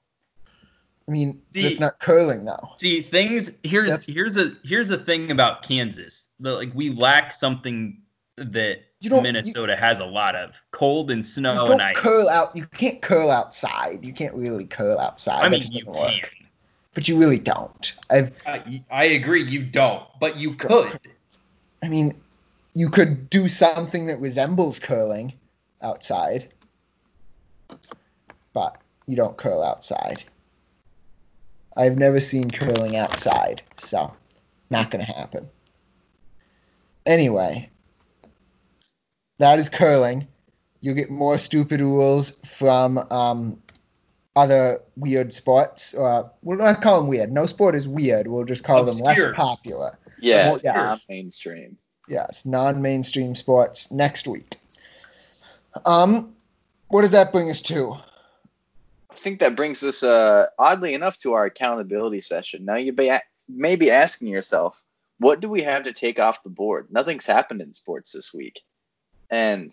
I 1.09 1.11
mean, 1.13 1.43
See- 1.53 1.63
that's 1.63 1.81
not 1.81 2.01
curling 2.01 2.45
though. 2.45 2.71
See, 2.77 3.03
things 3.03 3.51
here's 3.63 3.91
That's- 3.91 4.07
here's 4.07 4.37
a 4.37 4.57
here's 4.65 4.91
a 4.91 4.99
thing 4.99 5.31
about 5.31 5.63
Kansas. 5.63 6.29
The, 6.41 6.53
like 6.55 6.73
we 6.75 6.91
lack 6.91 7.33
something 7.33 8.03
that 8.37 8.81
You 9.01 9.11
don't- 9.11 9.23
Minnesota 9.23 9.77
has 9.77 10.01
a 10.01 10.05
lot 10.07 10.35
of 10.35 10.51
cold 10.71 11.11
and 11.11 11.19
You 11.19 11.23
snow 11.25 11.55
don't 11.55 11.73
and 11.73 11.83
ice. 11.83 11.97
curl 11.97 12.29
out. 12.29 12.55
You 12.57 12.67
can't 12.67 13.01
curl 13.01 13.31
outside. 13.31 14.05
You 14.05 14.13
can't 14.13 14.35
really 14.35 14.67
curl 14.67 14.99
outside. 14.99 15.45
I 15.45 15.49
mean, 15.49 15.63
you 15.73 15.85
can. 15.85 15.93
work. 15.93 16.31
But 16.95 17.09
you 17.09 17.19
really 17.19 17.39
don't. 17.39 17.93
I've. 18.11 18.33
I, 18.47 18.83
I 18.91 19.05
agree, 19.05 19.43
you 19.45 19.65
don't, 19.65 20.05
but 20.21 20.39
you 20.39 20.55
could. 20.55 20.99
I 21.83 21.89
mean, 21.89 22.21
you 22.75 22.91
could 22.91 23.31
do 23.31 23.49
something 23.49 24.07
that 24.07 24.21
resembles 24.21 24.79
curling 24.79 25.33
outside, 25.81 26.49
but 28.53 28.81
you 29.07 29.17
don't 29.17 29.37
curl 29.37 29.63
outside. 29.63 30.25
I've 31.77 31.97
never 31.97 32.21
seen 32.21 32.51
curling 32.51 32.97
outside, 32.97 33.63
so 33.77 34.15
not 34.71 34.91
gonna 34.91 35.05
happen. 35.05 35.49
Anyway, 37.07 37.71
that 39.39 39.59
is 39.59 39.69
curling. 39.69 40.27
You'll 40.81 40.95
get 40.95 41.11
more 41.11 41.39
stupid 41.39 41.81
rules 41.81 42.33
from 42.45 42.99
um, 43.11 43.63
other 44.37 44.81
weird 44.97 45.33
sports. 45.33 45.95
Uh, 45.95 46.29
we'll 46.43 46.59
not 46.59 46.83
call 46.83 47.01
them 47.01 47.09
weird. 47.09 47.33
No 47.33 47.47
sport 47.47 47.75
is 47.75 47.89
weird. 47.89 48.27
We'll 48.27 48.45
just 48.45 48.65
call 48.65 48.85
them 48.85 48.99
less 48.99 49.23
popular. 49.35 49.99
Yeah, 50.21 50.51
Well, 50.53 50.61
yeah. 50.63 50.97
mainstream. 51.09 51.77
Yes, 52.09 52.45
non-mainstream 52.45 53.35
sports 53.35 53.91
next 53.91 54.27
week. 54.27 54.57
Um, 55.85 56.35
what 56.89 57.03
does 57.03 57.13
that 57.13 57.33
bring 57.33 57.51
us 57.51 57.63
to? 57.63 57.97
I 59.11 59.15
think 59.17 59.41
that 59.41 59.57
brings 59.57 59.83
us, 59.83 60.03
uh, 60.03 60.49
oddly 60.59 60.95
enough, 60.95 61.19
to 61.19 61.33
our 61.35 61.47
accountability 61.47 62.21
session. 62.21 62.65
Now 62.65 62.77
you 62.77 62.93
may, 63.49 63.77
be 63.77 63.91
asking 63.91 64.29
yourself, 64.29 64.83
what 65.19 65.41
do 65.41 65.49
we 65.49 65.63
have 65.63 65.85
to 65.85 65.93
take 65.93 66.19
off 66.19 66.43
the 66.43 66.51
board? 66.51 66.89
Nothing's 66.91 67.27
happened 67.27 67.63
in 67.63 67.73
sports 67.73 68.13
this 68.13 68.35
week, 68.35 68.61
and 69.31 69.73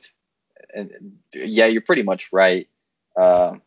and 0.74 1.17
yeah, 1.34 1.65
you're 1.65 1.82
pretty 1.82 2.04
much 2.04 2.32
right. 2.32 2.70
Um, 3.15 3.62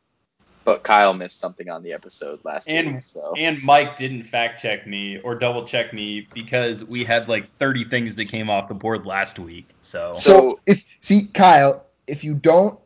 but 0.64 0.82
Kyle 0.82 1.14
missed 1.14 1.38
something 1.38 1.68
on 1.68 1.82
the 1.82 1.92
episode 1.92 2.40
last 2.44 2.68
And- 2.68 2.96
week, 2.96 3.04
so 3.04 3.34
And 3.36 3.62
Mike 3.62 3.96
didn't 3.96 4.24
fact 4.24 4.60
check 4.60 4.86
me 4.86 5.18
or 5.18 5.34
double 5.34 5.64
check 5.64 5.92
me 5.92 6.26
because 6.32 6.82
we 6.84 7.04
had 7.04 7.28
like 7.28 7.54
30 7.58 7.84
things 7.84 8.16
that 8.16 8.26
came 8.26 8.48
off 8.50 8.68
the 8.68 8.74
board 8.74 9.06
last 9.06 9.38
week. 9.38 9.68
So 9.82 10.12
So, 10.14 10.50
So- 10.50 10.60
if 10.66 10.84
see 11.00 11.26
Kyle, 11.32 11.84
if 12.06 12.24
you 12.24 12.34
don't, 12.34 12.78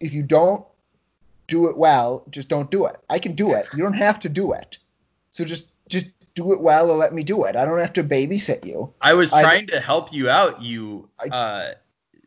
if 0.00 0.12
you 0.12 0.22
don't 0.22 0.64
do 1.48 1.68
it 1.68 1.76
well, 1.76 2.24
just 2.30 2.48
don't 2.48 2.70
do 2.70 2.86
it. 2.86 2.96
I 3.08 3.18
can 3.18 3.32
do 3.34 3.54
it. 3.54 3.66
You 3.76 3.82
don't 3.84 3.94
have 3.96 4.20
to 4.20 4.28
do 4.28 4.52
it. 4.52 4.78
So 5.30 5.44
just 5.44 5.68
just 5.88 6.06
do 6.34 6.52
it 6.52 6.60
well 6.60 6.90
or 6.90 6.96
let 6.96 7.12
me 7.14 7.22
do 7.22 7.44
it. 7.44 7.56
I 7.56 7.64
don't 7.64 7.78
have 7.78 7.94
to 7.94 8.04
babysit 8.04 8.66
you. 8.66 8.92
I 9.00 9.14
was 9.14 9.32
I- 9.32 9.42
trying 9.42 9.68
to 9.68 9.80
help 9.80 10.12
you 10.12 10.28
out. 10.28 10.60
You 10.60 11.08
I- 11.18 11.28
uh 11.28 11.74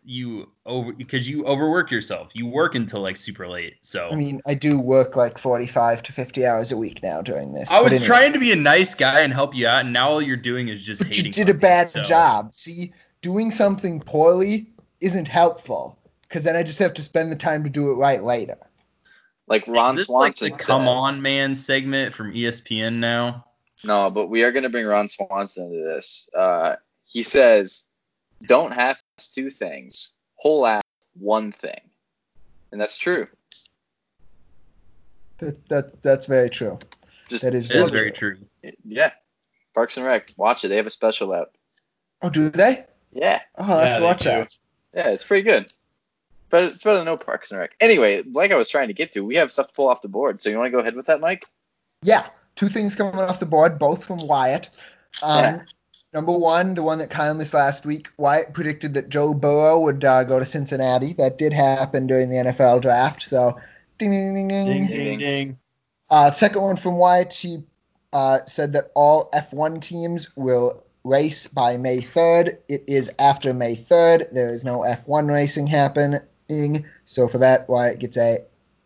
you 0.10 0.50
over 0.66 0.92
because 0.92 1.30
you 1.30 1.46
overwork 1.46 1.92
yourself. 1.92 2.30
You 2.34 2.48
work 2.48 2.76
until 2.76 3.02
like 3.02 3.18
super 3.18 3.48
late. 3.48 3.76
So 3.82 4.10
I 4.12 4.16
mean, 4.16 4.42
I 4.48 4.56
do 4.56 4.80
work 4.80 5.16
like 5.16 5.38
forty-five 5.38 6.04
to 6.04 6.12
fifty 6.12 6.46
hours 6.46 6.72
a 6.72 6.78
week 6.78 7.02
now 7.04 7.22
doing 7.22 7.54
this. 7.54 7.70
I 7.70 7.76
but 7.78 7.84
was 7.86 7.94
anyway. 7.94 8.08
trying 8.08 8.34
to 8.34 8.40
be 8.40 8.52
a 8.52 8.56
nice 8.56 8.96
guy 8.96 9.22
and 9.22 9.32
help 9.34 9.56
you 9.56 9.68
out, 9.68 9.82
and 9.86 9.94
now 9.94 10.10
all 10.10 10.22
you're 10.22 10.36
doing 10.38 10.68
is 10.68 10.84
just 10.84 11.02
But 11.04 11.16
you 11.18 11.30
did 11.32 11.48
a 11.48 11.52
on 11.52 11.58
me, 11.58 11.62
bad 11.62 11.90
so- 11.90 12.02
job. 12.04 12.54
See, 12.54 12.94
doing 13.22 13.52
something 13.52 14.00
poorly 14.02 14.72
isn't 15.00 15.28
helpful 15.28 15.98
because 16.24 16.44
then 16.44 16.56
I 16.56 16.64
just 16.64 16.80
have 16.80 16.96
to 16.96 17.02
spend 17.02 17.32
the 17.32 17.36
time 17.36 17.64
to 17.64 17.70
do 17.70 17.92
it 17.92 17.96
right 17.96 18.24
later. 18.24 18.58
like 19.48 19.68
Ron 19.68 19.96
is 19.96 20.02
this 20.02 20.10
like 20.10 20.36
Swanson. 20.38 20.58
the 20.58 20.64
come 20.64 20.86
says- 20.86 21.16
on 21.16 21.22
man 21.22 21.56
segment 21.56 22.14
from 22.14 22.34
ESPN 22.34 22.96
now? 23.00 23.46
No, 23.84 24.10
but 24.12 24.28
we 24.28 24.44
are 24.44 24.52
going 24.52 24.64
to 24.64 24.70
bring 24.70 24.86
Ron 24.86 25.08
Swanson 25.08 25.72
into 25.72 25.84
this. 25.88 26.30
Uh, 26.36 26.76
he 27.06 27.24
says, 27.24 27.86
"Don't 28.42 28.72
half 28.72 29.02
two 29.34 29.50
things, 29.50 30.16
whole 30.36 30.66
ass 30.66 30.84
one 31.14 31.52
thing," 31.52 31.82
and 32.72 32.80
that's 32.80 32.98
true. 32.98 33.28
That, 35.40 35.68
that 35.70 36.02
that's 36.02 36.26
very 36.26 36.50
true. 36.50 36.78
Just 37.30 37.44
That 37.44 37.54
is 37.54 37.72
It 37.72 37.78
is 37.78 37.90
very 37.90 38.12
true. 38.12 38.38
yeah. 38.86 39.12
Parks 39.74 39.98
and 39.98 40.06
Rec, 40.06 40.32
watch 40.36 40.66
it. 40.66 40.70
They 40.70 40.76
have 40.78 40.88
a 40.88 40.92
special 40.92 41.34
out. 41.34 41.52
Oh, 42.22 42.30
do 42.30 42.50
they? 42.50 42.86
Yeah, 43.12 43.40
Oh, 43.58 43.64
I 43.64 43.82
have 43.82 43.88
Yeah, 43.88 43.98
to 44.00 44.04
watch 44.04 44.24
that. 44.24 44.58
yeah, 44.94 45.08
it's 45.10 45.24
pretty 45.24 45.44
good. 45.44 45.72
But 46.50 46.64
it's 46.66 46.84
better 46.84 46.98
than 46.98 47.06
no 47.06 47.18
Parks 47.18 47.52
and 47.52 47.60
Rec. 47.60 47.76
Anyway, 47.80 48.24
like 48.24 48.52
I 48.52 48.56
was 48.56 48.70
trying 48.70 48.88
to 48.88 48.94
get 48.94 49.12
to, 49.14 49.24
we 49.24 49.36
have 49.36 49.52
stuff 49.52 49.68
to 49.68 49.74
pull 49.74 49.88
off 49.88 50.02
the 50.02 50.08
board. 50.10 50.42
So 50.42 50.50
you 50.50 50.58
want 50.58 50.68
to 50.68 50.72
go 50.72 50.80
ahead 50.80 50.96
with 50.96 51.06
that, 51.06 51.22
Mike? 51.22 51.46
Yeah, 52.02 52.28
two 52.56 52.68
things 52.68 52.96
coming 52.96 53.20
off 53.20 53.40
the 53.40 53.46
board, 53.46 53.80
both 53.80 54.04
from 54.04 54.18
Wyatt. 54.20 54.70
Um, 55.24 55.38
Yeah. 55.44 55.62
Number 56.12 56.36
one, 56.36 56.74
the 56.74 56.82
one 56.82 57.00
that 57.00 57.12
Kyle 57.12 57.36
missed 57.36 57.54
last 57.54 57.86
week, 57.86 58.10
Wyatt 58.18 58.54
predicted 58.54 58.96
that 58.96 59.10
Joe 59.10 59.34
Burrow 59.34 59.82
would 59.82 60.04
uh, 60.04 60.24
go 60.24 60.40
to 60.40 60.46
Cincinnati. 60.46 61.14
That 61.14 61.38
did 61.38 61.54
happen 61.54 62.08
during 62.08 62.30
the 62.30 62.38
NFL 62.38 62.82
draft. 62.82 63.22
So, 63.22 63.60
ding, 64.00 64.12
ding, 64.12 64.34
ding, 64.34 64.48
ding. 64.48 64.66
Ding 64.66 64.88
ding. 64.88 65.06
ding 65.06 65.20
ding. 65.20 65.60
Uh, 66.10 66.32
second 66.32 66.62
one 66.64 66.78
from 66.78 66.98
Wyatt, 66.98 67.32
he 67.34 67.64
uh, 68.12 68.40
said 68.48 68.74
that 68.74 68.92
all 68.96 69.30
F1 69.32 69.82
teams 69.82 70.36
will 70.36 70.84
race 71.04 71.48
by 71.48 71.78
May 71.78 72.00
3rd. 72.00 72.58
It 72.68 72.86
is 72.88 73.12
after 73.20 73.54
May 73.54 73.76
3rd. 73.76 74.32
There 74.32 74.50
is 74.50 74.66
no 74.66 74.80
F1 74.80 75.30
racing 75.30 75.68
happening. 75.68 76.86
So 77.06 77.28
for 77.28 77.40
that, 77.40 77.70
Wyatt 77.70 78.00
gets 78.00 78.18
a 78.18 78.40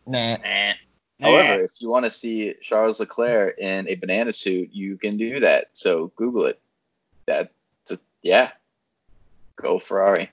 nah. 0.06 0.38
However, 1.22 1.64
if 1.64 1.80
you 1.80 1.90
want 1.90 2.04
to 2.04 2.12
see 2.12 2.54
Charles 2.62 3.00
Leclerc 3.00 3.58
in 3.58 3.88
a 3.88 3.96
banana 3.96 4.34
suit, 4.34 4.72
you 4.74 4.98
can 4.98 5.16
do 5.16 5.40
that. 5.40 5.70
So 5.72 6.12
Google 6.18 6.48
it. 6.48 6.60
That, 7.26 7.52
yeah, 8.22 8.52
go 9.56 9.80
Ferrari. 9.80 10.32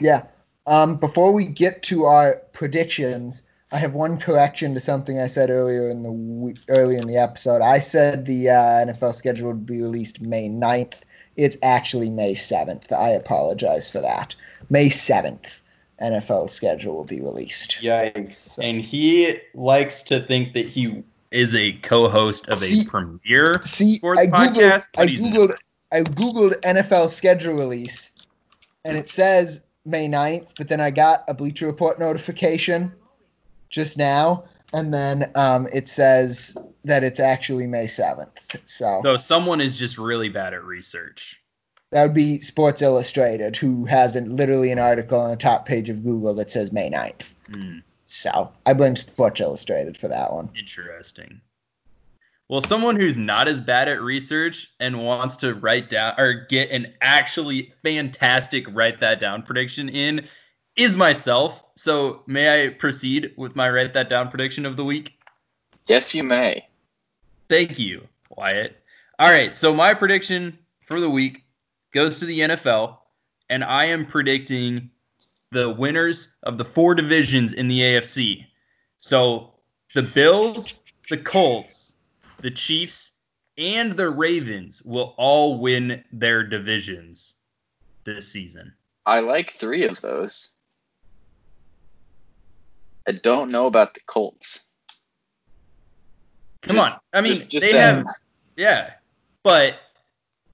Yeah. 0.00 0.26
Um, 0.66 0.96
before 0.96 1.32
we 1.32 1.46
get 1.46 1.82
to 1.84 2.04
our 2.04 2.36
predictions, 2.52 3.42
I 3.70 3.78
have 3.78 3.92
one 3.92 4.18
correction 4.18 4.74
to 4.74 4.80
something 4.80 5.18
I 5.18 5.26
said 5.26 5.50
earlier 5.50 5.90
in 5.90 6.02
the 6.02 6.12
we- 6.12 6.56
earlier 6.68 7.00
in 7.00 7.08
the 7.08 7.18
episode. 7.18 7.60
I 7.60 7.80
said 7.80 8.24
the 8.24 8.50
uh, 8.50 8.54
NFL 8.54 9.14
schedule 9.14 9.48
would 9.48 9.66
be 9.66 9.82
released 9.82 10.20
May 10.20 10.48
9th. 10.48 10.94
It's 11.36 11.56
actually 11.62 12.10
May 12.10 12.34
7th. 12.34 12.92
I 12.92 13.10
apologize 13.10 13.90
for 13.90 14.00
that. 14.00 14.36
May 14.70 14.88
7th, 14.88 15.60
NFL 16.00 16.50
schedule 16.50 16.94
will 16.94 17.04
be 17.04 17.20
released. 17.20 17.82
Yikes. 17.82 18.58
And 18.62 18.80
he 18.80 19.40
likes 19.54 20.04
to 20.04 20.20
think 20.20 20.54
that 20.54 20.68
he 20.68 21.02
is 21.34 21.54
a 21.54 21.72
co-host 21.72 22.48
of 22.48 22.58
See- 22.58 22.82
a 22.86 22.90
premiere. 22.90 23.60
See, 23.62 23.94
Sports 23.96 24.20
I 24.20 24.26
googled, 24.26 24.54
podcast, 24.54 24.88
I 24.96 25.06
googled, 25.06 25.48
not. 25.48 25.58
I 25.92 26.00
googled 26.02 26.60
NFL 26.62 27.08
schedule 27.10 27.54
release, 27.54 28.10
and 28.84 28.96
it 28.96 29.08
says 29.08 29.60
May 29.84 30.08
9th, 30.08 30.52
but 30.56 30.68
then 30.68 30.80
I 30.80 30.90
got 30.90 31.24
a 31.28 31.34
Bleacher 31.34 31.66
Report 31.66 31.98
notification 31.98 32.92
just 33.68 33.98
now, 33.98 34.44
and 34.72 34.92
then 34.94 35.30
um, 35.34 35.68
it 35.72 35.88
says 35.88 36.56
that 36.84 37.04
it's 37.04 37.20
actually 37.20 37.66
May 37.66 37.84
7th. 37.86 38.58
So 38.64 39.00
So 39.04 39.16
someone 39.16 39.60
is 39.60 39.76
just 39.76 39.98
really 39.98 40.28
bad 40.28 40.54
at 40.54 40.64
research. 40.64 41.40
that 41.90 42.04
would 42.04 42.14
be 42.14 42.40
Sports 42.40 42.82
Illustrated, 42.82 43.56
who 43.56 43.84
has 43.84 44.16
an, 44.16 44.34
literally 44.36 44.72
an 44.72 44.78
article 44.78 45.20
on 45.20 45.30
the 45.30 45.36
top 45.36 45.66
page 45.66 45.88
of 45.90 46.02
Google 46.02 46.34
that 46.34 46.50
says 46.50 46.72
May 46.72 46.90
9th. 46.90 47.34
Hmm, 47.52 47.78
So 48.14 48.52
I 48.64 48.74
blame 48.74 48.94
Sports 48.94 49.40
Illustrated 49.40 49.96
for 49.96 50.06
that 50.06 50.32
one. 50.32 50.48
interesting. 50.56 51.40
Well, 52.48 52.60
someone 52.60 52.94
who's 52.94 53.16
not 53.16 53.48
as 53.48 53.60
bad 53.60 53.88
at 53.88 54.00
research 54.00 54.70
and 54.78 55.04
wants 55.04 55.36
to 55.38 55.54
write 55.54 55.88
down 55.88 56.14
or 56.16 56.46
get 56.48 56.70
an 56.70 56.94
actually 57.00 57.72
fantastic 57.82 58.66
write 58.68 59.00
that 59.00 59.18
down 59.18 59.42
prediction 59.42 59.88
in 59.88 60.28
is 60.76 60.96
myself. 60.96 61.60
So 61.74 62.22
may 62.28 62.66
I 62.66 62.68
proceed 62.68 63.32
with 63.36 63.56
my 63.56 63.68
write 63.68 63.94
that 63.94 64.08
down 64.08 64.28
prediction 64.28 64.64
of 64.64 64.76
the 64.76 64.84
week? 64.84 65.18
Yes, 65.88 66.14
you 66.14 66.22
may. 66.22 66.68
Thank 67.48 67.80
you, 67.80 68.06
Wyatt. 68.30 68.76
All 69.18 69.28
right, 69.28 69.56
so 69.56 69.74
my 69.74 69.92
prediction 69.92 70.56
for 70.86 71.00
the 71.00 71.10
week 71.10 71.42
goes 71.92 72.20
to 72.20 72.26
the 72.26 72.40
NFL, 72.40 72.98
and 73.50 73.64
I 73.64 73.86
am 73.86 74.06
predicting 74.06 74.90
the 75.50 75.70
winners 75.70 76.34
of 76.42 76.58
the 76.58 76.64
four 76.64 76.94
divisions 76.94 77.52
in 77.52 77.68
the 77.68 77.80
AFC. 77.80 78.46
So 78.98 79.54
the 79.94 80.02
Bills, 80.02 80.82
the 81.10 81.16
Colts, 81.18 81.94
the 82.40 82.50
Chiefs, 82.50 83.12
and 83.56 83.92
the 83.96 84.10
Ravens 84.10 84.82
will 84.82 85.14
all 85.16 85.60
win 85.60 86.02
their 86.12 86.42
divisions 86.42 87.34
this 88.04 88.28
season. 88.32 88.72
I 89.06 89.20
like 89.20 89.50
three 89.50 89.86
of 89.86 90.00
those. 90.00 90.56
I 93.06 93.12
don't 93.12 93.50
know 93.50 93.66
about 93.66 93.94
the 93.94 94.00
Colts. 94.06 94.66
Come 96.62 96.76
Just- 96.76 96.92
on. 96.94 97.00
I 97.12 97.20
mean, 97.20 97.34
just- 97.34 97.50
just 97.50 97.66
they 97.66 97.72
saying. 97.72 97.96
have 97.96 98.06
yeah, 98.56 98.94
but 99.42 99.78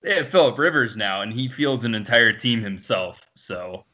they 0.01 0.17
have 0.17 0.31
Philip 0.31 0.59
Rivers 0.59 0.97
now, 0.97 1.23
and 1.23 1.33
he 1.33 1.49
fields 1.49 1.85
an 1.85 1.95
entire 1.95 2.33
team 2.33 2.63
himself. 2.63 3.21
So 3.37 3.85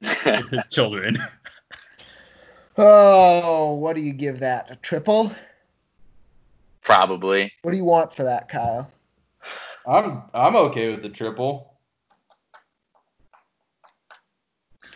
with 0.26 0.50
his 0.50 0.68
children. 0.68 1.16
Oh, 2.80 3.74
what 3.74 3.96
do 3.96 4.02
you 4.02 4.12
give 4.12 4.38
that? 4.38 4.70
A 4.70 4.76
triple? 4.76 5.32
Probably. 6.80 7.52
What 7.62 7.72
do 7.72 7.76
you 7.76 7.84
want 7.84 8.14
for 8.14 8.22
that, 8.22 8.48
Kyle? 8.48 8.88
I'm 9.84 10.22
I'm 10.32 10.54
okay 10.54 10.92
with 10.92 11.02
the 11.02 11.08
triple. 11.08 11.74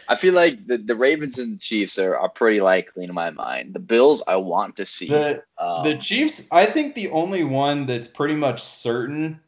I 0.09 0.15
feel 0.15 0.35
like 0.35 0.67
the, 0.67 0.79
the 0.79 0.95
Ravens 0.95 1.39
and 1.39 1.55
the 1.55 1.59
Chiefs 1.59 1.99
are, 1.99 2.17
are 2.17 2.29
pretty 2.29 2.61
likely 2.61 3.05
in 3.05 3.15
my 3.15 3.31
mind. 3.31 3.75
The 3.75 3.81
Bills, 3.81 4.23
I 4.29 4.37
want 4.37 4.77
to 4.77 4.87
see. 4.87 5.09
The 5.09 5.43
um, 5.59 5.83
the 5.83 5.97
Chiefs, 5.97 6.47
I 6.53 6.67
think 6.67 6.95
the 6.95 7.11
only 7.11 7.43
one 7.43 7.87
that's 7.87 8.07
pretty 8.07 8.35
much 8.35 8.63
certain 8.63 9.41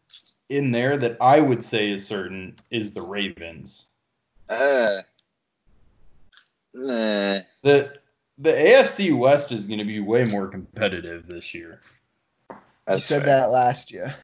in 0.48 0.72
there 0.72 0.96
that 0.96 1.18
I 1.20 1.38
would 1.38 1.62
say 1.62 1.92
is 1.92 2.06
certain 2.06 2.56
is 2.70 2.92
the 2.92 3.02
Ravens. 3.02 3.86
uh, 4.48 5.02
eh. 7.64 7.68
The 7.70 7.92
the 8.38 8.50
AFC 8.52 9.16
West 9.16 9.52
is 9.52 9.66
going 9.66 9.78
to 9.78 9.84
be 9.84 10.00
way 10.00 10.24
more 10.24 10.48
competitive 10.48 11.26
this 11.28 11.54
year. 11.54 11.80
You 12.50 12.56
That's 12.86 13.04
said 13.06 13.22
fair. 13.22 13.40
that 13.40 13.50
last 13.50 13.92
year. 13.92 14.14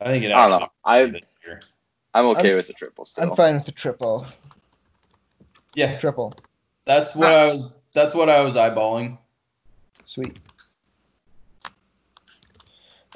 I 0.00 0.06
think 0.06 0.24
it. 0.24 0.32
I 0.32 0.48
don't 0.48 0.60
know. 0.60 0.68
I 0.84 1.00
will 1.02 1.12
be 1.12 1.20
this 1.20 1.46
year. 1.46 1.60
I'm 2.12 2.26
okay 2.26 2.48
I'm- 2.48 2.56
with 2.56 2.66
the 2.68 2.72
triple 2.74 3.04
still. 3.04 3.30
I'm 3.30 3.36
fine 3.36 3.54
with 3.56 3.66
the 3.66 3.72
triple. 3.72 4.26
Yeah, 5.74 5.98
Triple. 5.98 6.32
that's 6.86 7.16
what 7.16 7.32
I 7.32 7.46
was. 7.46 7.64
That's 7.94 8.14
what 8.14 8.28
I 8.30 8.42
was 8.42 8.54
eyeballing. 8.54 9.18
Sweet. 10.06 10.38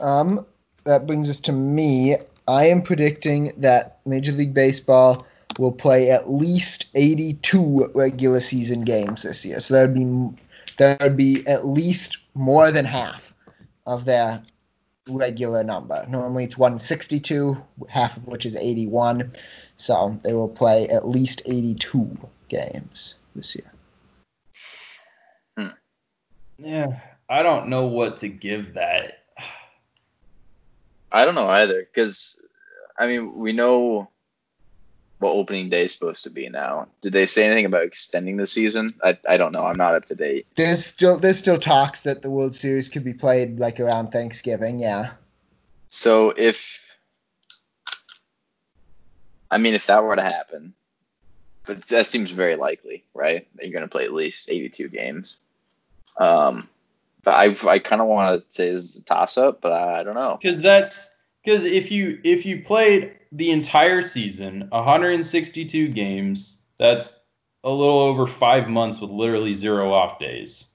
Um, 0.01 0.44
that 0.85 1.07
brings 1.07 1.31
us 1.31 1.38
to 1.40 1.53
me. 1.53 2.16
I 2.48 2.66
am 2.66 2.83
predicting 2.83 3.53
that 3.59 4.01
Major 4.05 4.33
League 4.33 4.55
Baseball 4.55 5.24
will 5.59 5.73
play 5.73 6.11
at 6.11 6.31
least 6.31 6.87
82 6.94 7.92
regular 7.94 8.40
season 8.40 8.83
games 8.83 9.23
this 9.23 9.44
year. 9.44 9.61
So 9.61 9.75
that 9.75 9.88
would 9.88 9.94
be 9.94 10.42
that 10.77 11.03
would 11.03 11.16
be 11.16 11.47
at 11.47 11.66
least 11.66 12.18
more 12.35 12.71
than 12.71 12.85
half 12.85 13.35
of 13.87 14.05
their 14.05 14.42
regular 15.09 15.64
number. 15.64 16.07
Normally 16.09 16.44
it's 16.44 16.57
162, 16.57 17.57
half 17.88 18.16
of 18.16 18.27
which 18.27 18.47
is 18.47 18.55
81. 18.55 19.33
So 19.77 20.21
they 20.23 20.35
will 20.35 20.49
play 20.49 20.88
at 20.88 21.09
least 21.09 21.42
82 21.47 22.16
games 22.49 23.16
this 23.35 23.57
year. 23.57 23.73
Hmm. 25.57 25.75
Yeah, 26.59 27.01
I 27.29 27.42
don't 27.42 27.68
know 27.68 27.87
what 27.87 28.18
to 28.18 28.29
give 28.29 28.75
that. 28.75 29.25
I 31.11 31.25
don't 31.25 31.35
know 31.35 31.49
either 31.49 31.81
because 31.81 32.37
I 32.99 33.07
mean 33.07 33.35
we 33.35 33.53
know 33.53 34.11
what 35.18 35.33
opening 35.33 35.68
day 35.68 35.83
is 35.83 35.92
supposed 35.92 36.24
to 36.24 36.31
be 36.31 36.48
now. 36.48 36.88
Did 37.02 37.12
they 37.12 37.26
say 37.26 37.44
anything 37.44 37.64
about 37.64 37.83
extending 37.83 38.37
the 38.37 38.46
season? 38.46 38.94
I, 39.02 39.18
I 39.28 39.37
don't 39.37 39.52
know. 39.52 39.64
I'm 39.64 39.76
not 39.76 39.94
up 39.94 40.07
to 40.07 40.14
date. 40.14 40.46
There's 40.57 40.85
still 40.85 41.18
there's 41.18 41.38
still 41.38 41.59
talks 41.59 42.02
that 42.02 42.22
the 42.22 42.31
World 42.31 42.54
Series 42.54 42.88
could 42.88 43.04
be 43.04 43.14
played 43.14 43.59
like 43.59 43.81
around 43.81 44.12
Thanksgiving. 44.12 44.81
Yeah, 44.81 45.12
So 45.88 46.33
if 46.37 46.98
I 49.50 49.59
mean 49.59 49.74
if 49.74 49.87
that 49.87 50.04
were 50.04 50.16
to 50.16 50.22
happen, 50.22 50.74
but 51.66 51.83
that 51.88 52.07
seems 52.07 52.31
very 52.31 52.57
likely, 52.57 53.04
right? 53.12 53.48
That 53.57 53.64
you're 53.64 53.72
going 53.72 53.83
to 53.83 53.88
play 53.88 54.04
at 54.04 54.12
least 54.12 54.50
82 54.50 54.88
games. 54.88 55.40
Um, 56.16 56.68
but 57.24 57.35
I 57.35 57.54
I 57.68 57.78
kind 57.81 58.00
of 58.00 58.07
want 58.07 58.40
to 58.48 58.54
say 58.54 58.70
this 58.70 58.85
is 58.85 58.96
a 58.96 59.02
toss 59.02 59.37
up, 59.37 59.61
but 59.61 59.72
I, 59.72 60.00
I 60.00 60.02
don't 60.04 60.14
know. 60.14 60.38
Because 60.40 60.62
that's 60.62 61.11
because 61.48 61.64
if 61.64 61.90
you 61.90 62.20
if 62.24 62.44
you 62.44 62.62
played 62.62 63.14
the 63.32 63.50
entire 63.52 64.02
season, 64.02 64.68
162 64.68 65.88
games, 65.88 66.62
that's 66.76 67.24
a 67.64 67.70
little 67.70 68.00
over 68.00 68.26
five 68.26 68.68
months 68.68 69.00
with 69.00 69.08
literally 69.08 69.54
zero 69.54 69.90
off 69.90 70.18
days, 70.18 70.66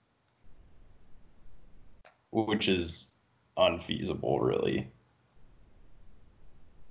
which 2.31 2.67
is 2.67 3.11
unfeasible, 3.55 4.39
really. 4.39 4.87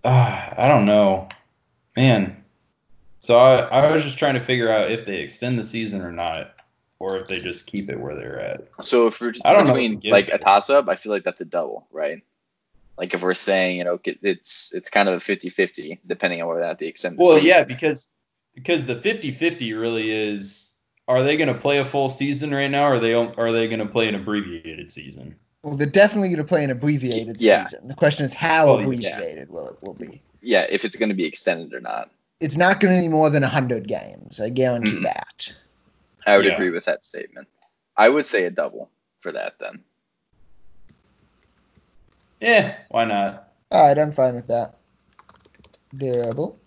Uh, 0.05 0.51
I 0.57 0.69
don't 0.69 0.87
know, 0.87 1.29
man. 1.97 2.37
So 3.19 3.37
I, 3.37 3.63
I 3.63 3.93
was 3.93 4.05
just 4.05 4.17
trying 4.17 4.35
to 4.35 4.41
figure 4.41 4.71
out 4.71 4.93
if 4.93 5.07
they 5.07 5.17
extend 5.17 5.59
the 5.59 5.65
season 5.65 6.03
or 6.03 6.13
not, 6.13 6.55
or 7.01 7.17
if 7.17 7.27
they 7.27 7.41
just 7.41 7.67
keep 7.67 7.91
it 7.91 7.99
where 7.99 8.15
they're 8.15 8.41
at. 8.41 8.69
So 8.81 9.09
if 9.09 9.21
we're 9.21 9.33
I 9.45 9.53
don't 9.53 9.67
know 9.67 9.73
between 9.73 9.99
give 9.99 10.13
like 10.13 10.29
a 10.29 10.39
toss 10.39 10.71
up, 10.71 10.89
I 10.89 10.95
feel 10.95 11.11
like 11.11 11.25
that's 11.25 11.41
a 11.41 11.45
double, 11.45 11.89
right? 11.91 12.23
Like 13.03 13.15
if 13.15 13.23
we're 13.25 13.35
saying, 13.35 13.79
you 13.79 13.83
know, 13.85 13.99
it's 14.05 14.73
it's 14.73 14.89
kind 14.89 15.09
of 15.09 15.17
a 15.17 15.19
50-50 15.19 15.99
depending 16.07 16.41
on 16.41 16.47
whether 16.47 16.61
or 16.61 16.67
not 16.69 16.79
they 16.79 16.87
extend 16.87 17.19
the 17.19 17.23
Well, 17.25 17.33
season. 17.39 17.49
yeah, 17.49 17.65
because 17.65 18.07
because 18.55 18.87
the 18.87 18.95
50-50 18.95 19.77
really 19.77 20.09
is 20.13 20.71
are 21.09 21.25
they 21.25 21.37
going 21.37 21.53
to 21.53 21.59
play 21.61 21.79
a 21.79 21.85
full 21.85 22.09
season 22.09 22.55
right 22.55 22.71
now 22.71 22.85
or 22.87 22.95
are 22.95 23.01
they 23.01 23.13
are 23.13 23.51
they 23.51 23.67
going 23.67 23.81
to 23.81 23.87
play 23.87 24.07
an 24.09 24.15
abbreviated 24.15 24.93
season? 24.93 25.35
well, 25.65 25.77
they're 25.77 25.89
definitely 25.89 26.29
going 26.29 26.39
to 26.39 26.45
play 26.45 26.63
an 26.63 26.71
abbreviated 26.71 27.41
Yeah. 27.41 27.65
season. 27.65 27.89
The 27.89 27.95
question 27.97 28.25
is 28.25 28.33
how 28.33 28.79
yeah. 28.79 28.83
abbreviated 28.85 29.51
will 29.51 29.67
it 29.71 29.79
will 29.83 29.95
be. 29.95 30.23
Yeah, 30.41 30.65
if 30.71 30.85
it's 30.85 30.95
going 30.95 31.09
to 31.09 31.17
be 31.17 31.25
extended 31.27 31.75
or 31.75 31.81
not. 31.81 32.09
It's 32.39 32.57
not 32.57 32.79
going 32.79 32.95
to 32.95 33.03
be 33.03 33.09
more 33.09 33.31
than 33.31 33.43
hundred 33.43 33.89
games. 33.89 34.39
I 34.39 34.51
guarantee 34.51 35.01
Mhm. 35.01 35.03
that. 35.03 35.53
I 36.25 36.37
would 36.37 36.47
Yeah. 36.47 36.53
agree 36.53 36.71
with 36.71 36.85
that 36.85 37.05
statement. 37.05 37.49
I 37.97 38.09
would 38.09 38.27
say 38.27 38.45
a 38.45 38.51
double 38.53 38.91
for 39.19 39.33
that 39.33 39.59
then. 39.59 39.83
Yeah, 42.43 42.75
why 42.89 43.05
not? 43.05 43.53
All 43.71 43.87
right, 43.87 43.97
I'm 43.97 44.11
fine 44.11 44.35
with 44.35 44.49
that. 44.49 44.75
Double. 45.97 46.59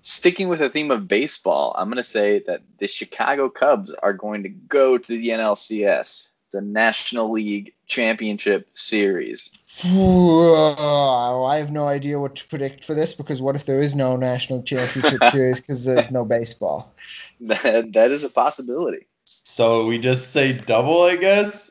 Sticking 0.00 0.48
with 0.48 0.60
the 0.60 0.70
theme 0.70 0.90
of 0.90 1.06
baseball, 1.06 1.74
I'm 1.76 1.88
going 1.88 1.98
to 1.98 2.04
say 2.04 2.42
that 2.46 2.62
the 2.78 2.88
Chicago 2.88 3.50
Cubs 3.50 3.94
are 3.94 4.14
going 4.14 4.44
to 4.44 4.48
go 4.48 4.96
to 4.96 5.06
the 5.06 5.28
NLCS, 5.28 6.30
the 6.52 6.62
National 6.62 7.30
League 7.32 7.74
Championship 7.86 8.70
Series. 8.72 9.50
Whoa, 9.84 11.44
I 11.44 11.58
have 11.58 11.70
no 11.70 11.86
idea 11.86 12.18
what 12.18 12.36
to 12.36 12.48
predict 12.48 12.84
for 12.84 12.94
this 12.94 13.12
because 13.12 13.42
what 13.42 13.56
if 13.56 13.66
there 13.66 13.82
is 13.82 13.94
no 13.94 14.16
national 14.16 14.62
championship 14.62 15.22
series 15.30 15.60
because 15.60 15.84
there's 15.84 16.10
no 16.10 16.24
baseball? 16.24 16.94
That, 17.42 17.94
that 17.94 18.10
is 18.10 18.22
a 18.22 18.28
possibility. 18.28 19.06
So 19.24 19.86
we 19.86 19.98
just 19.98 20.30
say 20.30 20.52
double, 20.52 21.02
I 21.02 21.16
guess. 21.16 21.70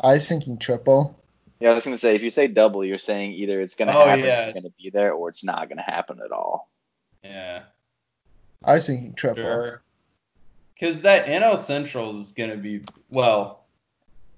I 0.00 0.14
was 0.14 0.28
thinking 0.28 0.58
triple. 0.58 1.17
Yeah, 1.60 1.70
I 1.70 1.74
was 1.74 1.84
going 1.84 1.96
to 1.96 2.00
say, 2.00 2.14
if 2.14 2.22
you 2.22 2.30
say 2.30 2.46
double, 2.46 2.84
you're 2.84 2.98
saying 2.98 3.32
either 3.32 3.60
it's 3.60 3.74
going 3.74 3.88
to 3.88 3.94
Oh, 3.96 4.06
happen, 4.06 4.24
yeah. 4.24 4.44
it's 4.46 4.54
going 4.54 4.64
to 4.70 4.72
be 4.82 4.90
there, 4.90 5.12
or 5.12 5.28
it's 5.28 5.42
not 5.44 5.68
going 5.68 5.78
to 5.78 5.82
happen 5.82 6.20
at 6.24 6.30
all. 6.32 6.68
yeah, 7.24 7.62
I 8.64 8.74
was 8.74 8.86
thinking 8.86 9.14
triple. 9.14 9.42
sure. 9.42 9.82
Because 10.74 11.00
that 11.00 11.26
NL 11.26 11.58
Central 11.58 12.20
is 12.20 12.32
going 12.32 12.50
to 12.50 12.56
be 12.56 12.82
well. 13.10 13.64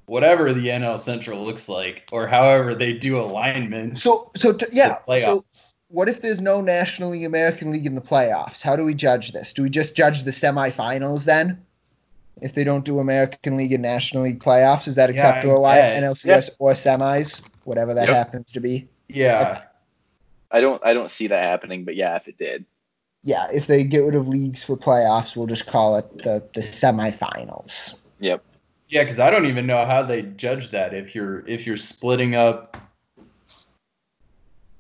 whatever 0.07 0.53
the 0.53 0.67
NL 0.69 0.99
Central 0.99 1.45
looks 1.45 1.69
like, 1.69 2.09
or 2.13 2.27
however 2.27 2.75
they 2.75 2.95
do 2.95 3.19
alignment. 3.21 3.99
So 3.99 4.31
so 4.35 4.55
t- 4.55 4.67
yeah. 4.73 4.97
So 5.21 5.45
what 5.89 6.09
if 6.09 6.21
there's 6.23 6.41
no 6.41 6.63
National 6.63 7.11
League, 7.11 7.25
American 7.25 7.71
League 7.73 7.85
in 7.87 7.95
the 7.95 8.01
playoffs? 8.01 8.63
How 8.63 8.77
do 8.77 8.85
we 8.85 8.95
judge 8.95 9.33
this? 9.33 9.53
Do 9.53 9.63
we 9.63 9.71
just 9.71 9.95
judge 9.95 10.23
the 10.23 10.31
semifinals 10.31 11.25
then? 11.25 11.65
If 12.41 12.55
they 12.55 12.65
don't 12.65 12.85
do 12.85 12.99
American 13.01 13.57
League 13.57 13.73
and 13.73 13.83
National 13.83 14.23
League 14.23 14.41
playoffs, 14.41 14.89
is 14.89 14.95
that 14.95 15.15
Yeah, 15.15 15.27
I 15.27 15.29
acceptable? 15.29 15.63
Why 15.63 15.77
guess. 15.77 16.25
NLCS 16.25 16.51
or 16.59 16.73
semis, 16.73 17.43
whatever 17.65 17.95
that 17.95 18.09
Yep. 18.09 18.17
happens 18.17 18.53
to 18.53 18.61
be. 18.61 18.89
yeah, 19.09 19.63
I 20.51 20.61
don't 20.61 20.81
I 20.85 20.95
don't 20.95 21.11
see 21.11 21.29
that 21.29 21.45
happening, 21.45 21.85
but 21.85 21.97
yeah, 21.97 22.17
if 22.17 22.29
it 22.29 22.39
did. 22.39 22.65
Yeah, 23.23 23.49
if 23.53 23.67
they 23.67 23.85
get 23.85 23.99
rid 24.05 24.15
of 24.15 24.29
leagues 24.29 24.63
for 24.65 24.77
playoffs, 24.77 25.37
we'll 25.37 25.47
just 25.47 25.67
call 25.67 25.97
it 25.97 26.19
the 26.19 26.43
the 26.55 26.61
semifinals. 26.63 27.95
Yep. 28.21 28.43
yeah, 28.89 29.03
because 29.05 29.19
I 29.21 29.31
don't 29.31 29.47
even 29.47 29.67
know 29.67 29.85
how 29.85 30.03
they 30.03 30.23
judge 30.23 30.71
that 30.71 30.95
if 30.95 31.15
you're 31.15 31.47
if 31.47 31.67
you're 31.67 31.77
splitting 31.77 32.35
up 32.35 32.77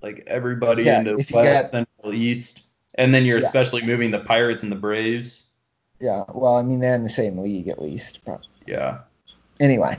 like 0.02 0.24
everybody 0.26 0.84
Yeah, 0.84 0.98
into 1.00 1.16
West, 1.16 1.30
got- 1.32 1.66
Central, 1.66 2.14
East, 2.14 2.60
and 2.96 3.14
then 3.14 3.24
you're 3.26 3.38
Yeah. 3.38 3.44
especially 3.46 3.82
moving 3.82 4.10
the 4.10 4.20
Pirates 4.20 4.62
and 4.62 4.72
the 4.72 4.76
Braves. 4.76 5.44
Yeah, 6.00 6.24
well, 6.32 6.56
I 6.56 6.62
mean 6.62 6.80
they're 6.80 6.94
in 6.94 7.02
the 7.02 7.08
same 7.08 7.38
league 7.38 7.68
at 7.68 7.80
least. 7.80 8.24
But 8.24 8.46
Yeah, 8.66 9.00
anyway, 9.60 9.98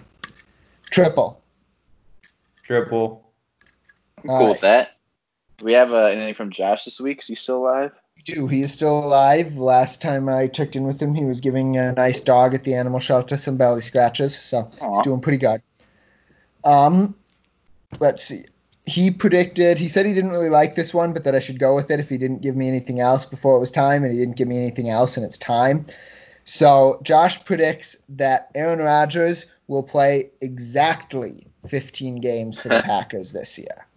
triple. 0.90 1.42
triple. 2.64 3.32
I'm 4.18 4.28
cool 4.28 4.40
right. 4.40 4.50
with 4.50 4.62
that. 4.62 4.98
Do 5.58 5.66
we 5.66 5.74
have 5.74 5.94
uh, 5.94 6.06
anything 6.06 6.34
from 6.34 6.50
Josh 6.50 6.86
this 6.86 7.00
week? 7.00 7.20
Is 7.20 7.28
he 7.28 7.36
still 7.36 7.58
alive? 7.58 7.92
We 8.18 8.24
do. 8.34 8.48
He 8.48 8.62
is 8.62 8.74
still 8.74 8.98
alive. 8.98 9.58
Last 9.58 10.02
time 10.02 10.28
I 10.28 10.48
checked 10.48 10.76
in 10.76 10.84
with 10.84 11.00
him, 11.00 11.14
he 11.14 11.24
was 11.24 11.40
giving 11.40 11.78
a 11.78 11.92
nice 11.92 12.20
dog 12.20 12.56
at 12.56 12.64
the 12.64 12.74
animal 12.76 13.00
shelter 13.00 13.38
some 13.38 13.58
belly 13.58 13.82
scratches, 13.82 14.36
so 14.36 14.72
Aw. 14.82 14.94
he's 14.94 15.02
doing 15.04 15.22
pretty 15.22 15.38
good. 15.38 15.62
Um, 16.64 17.16
let's 18.00 18.24
see. 18.24 18.46
He 18.86 19.12
predicted. 19.12 19.78
He 19.78 19.88
said 19.88 20.06
he 20.06 20.14
didn't 20.14 20.32
really 20.32 20.50
like 20.50 20.76
this 20.76 20.94
one, 20.94 21.14
but 21.14 21.24
that 21.26 21.36
I 21.36 21.40
should 21.40 21.60
go 21.60 21.76
with 21.76 21.92
it 21.92 22.00
if 22.00 22.10
he 22.10 22.18
didn't 22.18 22.42
give 22.42 22.56
me 22.56 22.68
anything 22.68 23.00
else 23.00 23.26
before 23.26 23.56
it 23.56 23.60
was 23.60 23.72
time, 23.72 24.04
and 24.04 24.12
he 24.12 24.20
didn't 24.20 24.38
give 24.38 24.48
me 24.48 24.58
anything 24.58 24.90
else, 24.90 25.18
and 25.18 25.26
it's 25.26 25.38
time. 25.38 25.86
So 26.44 27.00
Josh 27.04 27.44
predicts 27.46 27.98
that 28.10 28.50
Aaron 28.56 28.80
Rodgers 28.80 29.46
will 29.68 29.84
play 29.84 30.32
exactly 30.42 31.48
15 31.68 32.22
games 32.22 32.62
for 32.62 32.70
the 32.70 32.82
Packers 32.86 33.32
this 33.32 33.58
year. 33.58 33.88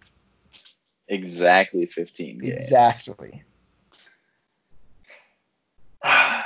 Exactly 1.07 1.85
15 1.85 2.39
games. 2.39 2.55
Exactly. 2.55 3.43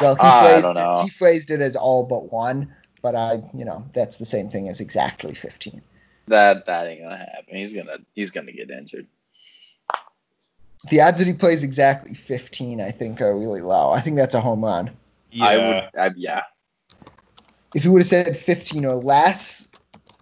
Well, 0.00 0.14
he 0.14 0.20
ah, 0.22 0.38
I 0.38 0.42
phrased 0.42 0.62
don't 0.64 0.74
know. 0.76 1.00
it, 1.00 1.02
he 1.02 1.08
phrased 1.10 1.50
it 1.50 1.60
as 1.60 1.76
all 1.76 2.04
but 2.04 2.32
one, 2.32 2.74
but 3.02 3.14
I, 3.14 3.42
you 3.54 3.64
know, 3.64 3.88
that's 3.92 4.16
the 4.16 4.26
same 4.26 4.50
thing 4.50 4.68
as 4.68 4.80
exactly 4.80 5.34
15. 5.34 5.82
that 6.28 6.66
that 6.66 6.86
ain't 6.86 7.02
gonna 7.02 7.16
happen. 7.16 7.56
He's 7.56 7.74
gonna 7.74 7.98
he's 8.14 8.30
gonna 8.30 8.52
get 8.52 8.70
injured. 8.70 9.06
The 10.88 11.02
odds 11.02 11.18
that 11.18 11.26
he 11.26 11.34
plays 11.34 11.62
exactly 11.62 12.14
15, 12.14 12.80
I 12.80 12.90
think, 12.90 13.20
are 13.20 13.36
really 13.36 13.60
low. 13.60 13.90
I 13.92 14.00
think 14.00 14.16
that's 14.16 14.34
a 14.34 14.40
home 14.40 14.64
run. 14.64 14.90
Yeah, 15.30 15.44
I 15.44 15.56
would 15.56 15.76
I, 15.98 16.10
yeah. 16.16 16.42
If 17.74 17.82
he 17.82 17.88
would 17.88 18.00
have 18.00 18.08
said 18.08 18.36
15 18.36 18.84
or 18.84 18.94
less, 18.94 19.68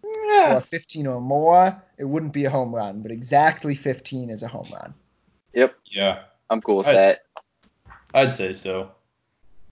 or 0.03 0.61
15 0.61 1.07
or 1.07 1.21
more, 1.21 1.83
it 1.97 2.05
wouldn't 2.05 2.33
be 2.33 2.45
a 2.45 2.51
home 2.51 2.75
run. 2.75 3.03
But 3.03 3.11
exactly 3.11 3.75
15 3.75 4.31
is 4.31 4.43
a 4.43 4.49
home 4.49 4.67
run. 4.73 4.95
Yep. 5.55 5.75
Yeah, 5.91 6.23
I'm 6.51 6.61
cool 6.61 6.79
with 6.79 6.89
I- 6.89 6.93
that. 6.93 7.21
I'd 8.15 8.35
say 8.35 8.53
so. 8.53 8.91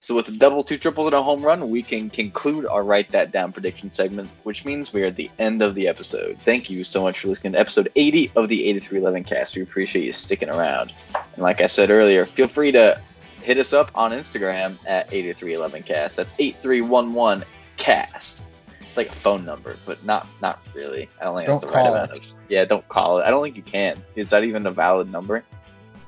So 0.07 0.15
with 0.15 0.29
a 0.29 0.31
double, 0.31 0.63
two 0.63 0.79
triples, 0.79 1.09
and 1.09 1.17
a 1.17 1.23
home 1.25 1.43
run, 1.43 1.69
we 1.69 1.83
can 1.83 2.11
conclude 2.11 2.65
our 2.65 2.85
write 2.85 3.09
that 3.09 3.33
down 3.33 3.51
prediction 3.53 3.93
segment, 3.93 4.31
which 4.45 4.65
means 4.65 4.93
we 4.93 5.03
are 5.03 5.07
at 5.07 5.17
the 5.17 5.29
end 5.41 5.63
of 5.63 5.75
the 5.75 5.89
episode. 5.89 6.39
Thank 6.45 6.71
you 6.71 6.85
so 6.85 7.03
much 7.03 7.19
for 7.19 7.27
listening 7.27 7.55
to 7.55 7.59
episode 7.59 7.91
80 7.97 8.31
of 8.37 8.49
the 8.49 8.69
8311 8.69 9.25
cast. 9.25 9.57
We 9.57 9.63
appreciate 9.63 10.05
you 10.05 10.13
sticking 10.13 10.49
around. 10.49 10.93
And 11.35 11.43
like 11.43 11.61
I 11.61 11.67
said 11.67 11.91
earlier, 11.91 12.25
feel 12.25 12.47
free 12.47 12.71
to 12.71 13.01
hit 13.43 13.59
us 13.59 13.73
up 13.73 13.91
on 13.97 14.13
Instagram 14.13 14.79
at 14.89 15.11
8311cast. 15.11 16.15
That's 16.15 16.37
8311 16.39 17.45
cast. 17.77 18.45
It's 18.83 18.97
like 18.97 19.09
a 19.09 19.13
phone 19.13 19.45
number, 19.45 19.75
but 19.87 20.05
not 20.05 20.29
not 20.41 20.61
really. 20.73 21.09
I 21.21 21.25
don't 21.25 21.37
think 21.37 21.49
Don't 21.49 21.61
the 21.63 21.67
right 21.67 21.73
call 21.75 21.95
amount 21.97 22.13
it. 22.13 22.19
of. 22.19 22.33
Yeah, 22.49 22.65
don't 22.65 22.89
call 22.89 23.19
it. 23.19 23.25
I 23.25 23.31
don't 23.31 23.43
think 23.43 23.57
you 23.57 23.63
can. 23.63 24.01
Is 24.15 24.31
that 24.31 24.45
even 24.45 24.67
a 24.67 24.71
valid 24.71 25.11
number? 25.11 25.43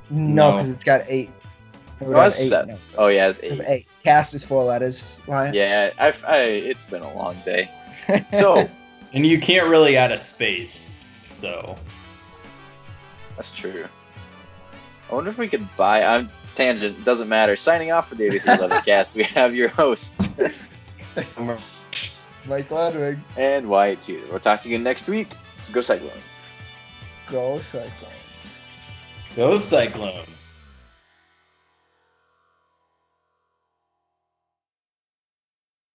No, 0.08 0.50
No. 0.50 0.52
because 0.52 0.70
it's 0.70 0.84
got 0.84 1.00
eight. 1.08 1.30
It 2.00 2.06
would 2.06 2.16
No, 2.16 2.24
eight. 2.24 2.30
seven. 2.32 2.68
no. 2.74 2.78
Oh 2.96 3.08
yeah, 3.08 3.28
it's 3.28 3.38
It 3.40 3.52
eight. 3.52 3.64
eight. 3.66 3.86
Cast 4.04 4.34
is 4.34 4.44
four 4.44 4.62
letters. 4.64 5.18
Why? 5.26 5.50
Yeah, 5.52 5.90
I, 5.98 6.12
I, 6.26 6.38
it's 6.42 6.86
been 6.88 7.02
a 7.02 7.14
long 7.14 7.36
day. 7.44 7.68
So. 8.32 8.68
And 9.14 9.26
you 9.26 9.38
can't 9.40 9.68
really 9.68 9.96
add 9.96 10.12
a 10.12 10.18
space, 10.18 10.92
so 11.30 11.76
That's 13.36 13.54
true. 13.54 13.86
I 15.10 15.14
wonder 15.14 15.30
if 15.30 15.38
we 15.38 15.48
could 15.48 15.66
buy. 15.78 16.02
I'm 16.04 16.30
tangent. 16.54 17.04
Doesn't 17.06 17.28
matter. 17.30 17.56
Signing 17.56 17.90
off 17.90 18.08
for 18.10 18.14
the 18.16 18.24
8311 18.26 18.82
cast. 18.86 19.14
We 19.14 19.22
have 19.24 19.54
your 19.54 19.68
hosts 19.70 20.38
Mike 22.46 22.70
Ludwig, 22.70 23.18
and 23.36 23.68
Wyatt 23.68 24.02
Tudor. 24.02 24.26
We'll 24.30 24.40
talk 24.40 24.60
to 24.62 24.68
you 24.68 24.78
next 24.78 25.08
week. 25.08 25.28
Go 25.72 25.80
Cyclones. 25.82 26.14
go 27.30 27.60
Cyclones. 27.60 28.58
go 29.36 29.58
Cyclones. 29.58 30.37